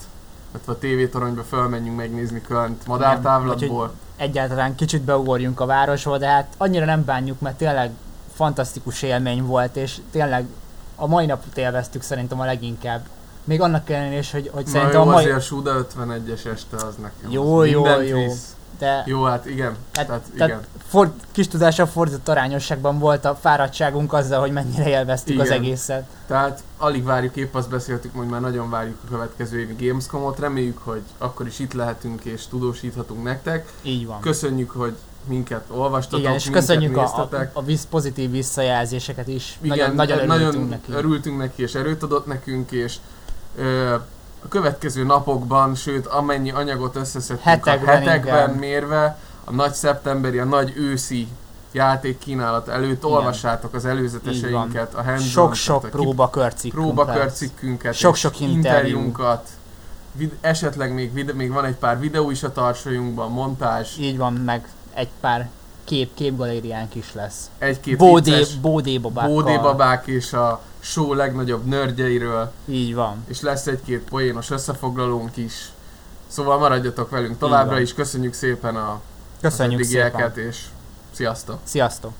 illetve 0.50 0.72
a 0.72 0.78
tévétoronyba 0.78 1.42
fölmenjünk 1.42 1.96
megnézni 1.96 2.40
Kölnt 2.40 2.86
madártávlatból. 2.86 3.92
Egyáltalán 4.16 4.74
kicsit 4.74 5.02
beugorjunk 5.02 5.60
a 5.60 5.66
városba, 5.66 6.18
de 6.18 6.26
hát 6.26 6.54
annyira 6.56 6.84
nem 6.84 7.04
bánjuk, 7.04 7.40
mert 7.40 7.56
tényleg 7.56 7.90
fantasztikus 8.34 9.02
élmény 9.02 9.44
volt, 9.44 9.76
és 9.76 9.98
tényleg 10.10 10.46
a 10.96 11.06
mai 11.06 11.26
napot 11.26 11.58
élveztük 11.58 12.02
szerintem 12.02 12.40
a 12.40 12.44
leginkább. 12.44 13.06
Még 13.44 13.60
annak 13.60 13.90
ellenére 13.90 14.18
is, 14.18 14.30
hogy, 14.30 14.50
hogy 14.52 14.64
Na 14.64 14.70
szerintem 14.70 15.00
jó, 15.00 15.08
a 15.08 15.10
mai... 15.10 15.22
azért 15.22 15.36
a 15.36 15.40
Suda 15.40 15.86
51-es 15.96 16.46
este 16.52 16.76
az 16.76 16.94
nekem. 16.96 17.30
Jó, 17.30 17.58
az 17.58 17.68
jó, 17.68 18.00
jó. 18.00 18.18
Visz. 18.18 18.54
De 18.78 19.02
Jó, 19.06 19.22
hát 19.22 19.46
igen. 19.46 19.76
Hát- 19.92 20.06
tehát, 20.06 20.22
tehát 20.36 20.66
igen. 20.92 21.12
kis 21.32 21.48
tudással 21.48 21.86
fordított 21.86 22.28
arányosságban 22.28 22.98
volt 22.98 23.24
a 23.24 23.34
fáradtságunk 23.34 24.12
azzal, 24.12 24.40
hogy 24.40 24.52
mennyire 24.52 24.88
élveztük 24.88 25.40
az 25.40 25.46
Igen. 25.46 25.58
egészet. 25.58 26.06
Tehát 26.26 26.62
alig 26.76 27.04
várjuk, 27.04 27.36
épp 27.36 27.54
azt 27.54 27.68
beszéltük, 27.68 28.14
hogy 28.16 28.26
már 28.26 28.40
nagyon 28.40 28.70
várjuk 28.70 28.98
a 29.04 29.10
következő 29.10 29.58
évi 29.60 29.86
Gamescom-ot. 29.86 30.38
Reméljük, 30.38 30.78
hogy 30.78 31.02
akkor 31.18 31.46
is 31.46 31.58
itt 31.58 31.72
lehetünk 31.72 32.24
és 32.24 32.46
tudósíthatunk 32.46 33.22
nektek. 33.22 33.72
Így 33.82 34.06
van. 34.06 34.20
Köszönjük, 34.20 34.70
hogy 34.70 34.96
minket 35.24 35.64
olvastatok, 35.68 36.20
Igen, 36.20 36.32
és 36.32 36.44
minket 36.44 36.60
köszönjük 36.60 36.96
a, 36.96 37.00
a, 37.00 37.02
néztetek. 37.02 37.50
a 37.56 37.62
visz, 37.62 37.86
pozitív 37.90 38.30
visszajelzéseket 38.30 39.28
is. 39.28 39.58
Igen, 39.62 39.94
nagyon, 39.94 40.26
nagyon 40.26 40.30
örültünk 40.40 40.68
nagyon 40.68 40.68
neki. 40.68 40.92
örültünk 40.92 41.38
neki, 41.38 41.62
és 41.62 41.74
erőt 41.74 42.02
adott 42.02 42.26
nekünk, 42.26 42.70
és 42.70 42.96
ö, 43.56 43.94
a 44.44 44.48
következő 44.48 45.04
napokban, 45.04 45.74
sőt 45.74 46.06
amennyi 46.06 46.50
anyagot 46.50 46.96
összeszedtünk 46.96 47.48
Hetekben, 47.48 47.88
a 47.88 47.98
hetekben 47.98 48.48
igen. 48.48 48.58
mérve, 48.58 49.18
a 49.44 49.52
nagy 49.52 49.72
szeptemberi, 49.72 50.38
a 50.38 50.44
nagy 50.44 50.72
őszi 50.76 51.28
játék 51.72 52.18
kínálat 52.18 52.68
előtt 52.68 53.04
olvassátok 53.04 53.74
az 53.74 53.84
előzeteseinket, 53.84 54.94
a 54.94 55.02
hands 55.02 55.30
Sok-sok 55.30 55.90
próbakörcikkünk 55.90 56.84
lesz. 56.86 56.94
próbakörcikkünket, 57.04 57.94
Sok-sok 57.94 58.40
interjúnkat, 58.40 59.48
vid- 60.12 60.34
esetleg 60.40 60.94
még, 60.94 61.12
vide- 61.12 61.34
még 61.34 61.52
van 61.52 61.64
egy 61.64 61.74
pár 61.74 61.98
videó 62.00 62.30
is 62.30 62.42
a 62.42 62.52
tarsainkban, 62.52 63.30
montázs, 63.30 63.98
Így 63.98 64.16
van, 64.16 64.32
meg 64.32 64.68
egy 64.94 65.08
pár 65.20 65.48
kép, 65.84 66.14
képgalériánk 66.14 66.94
is 66.94 67.14
lesz. 67.14 67.50
egy-két 67.58 67.96
Bódé, 67.96 68.30
vicces 68.30 68.54
bódé 68.56 68.98
babákkal. 68.98 69.32
Bódé 69.32 69.56
babák 69.56 70.06
és 70.06 70.32
a 70.32 70.60
show 70.80 71.12
legnagyobb 71.12 71.64
nördjeiről, 71.66 72.52
Így 72.66 72.94
van. 72.94 73.24
és 73.28 73.40
lesz 73.40 73.66
egy-két 73.66 74.00
poénos 74.08 74.50
összefoglalónk 74.50 75.36
is. 75.36 75.72
Szóval 76.26 76.58
maradjatok 76.58 77.10
velünk 77.10 77.38
továbbra 77.38 77.80
is, 77.80 77.94
köszönjük 77.94 78.32
szépen 78.32 78.76
a 78.76 79.00
Köszönjük 79.40 79.82
szépen. 79.82 80.32
és 80.36 80.64
sziasztok! 81.12 81.58
Sziasztok! 81.64 82.12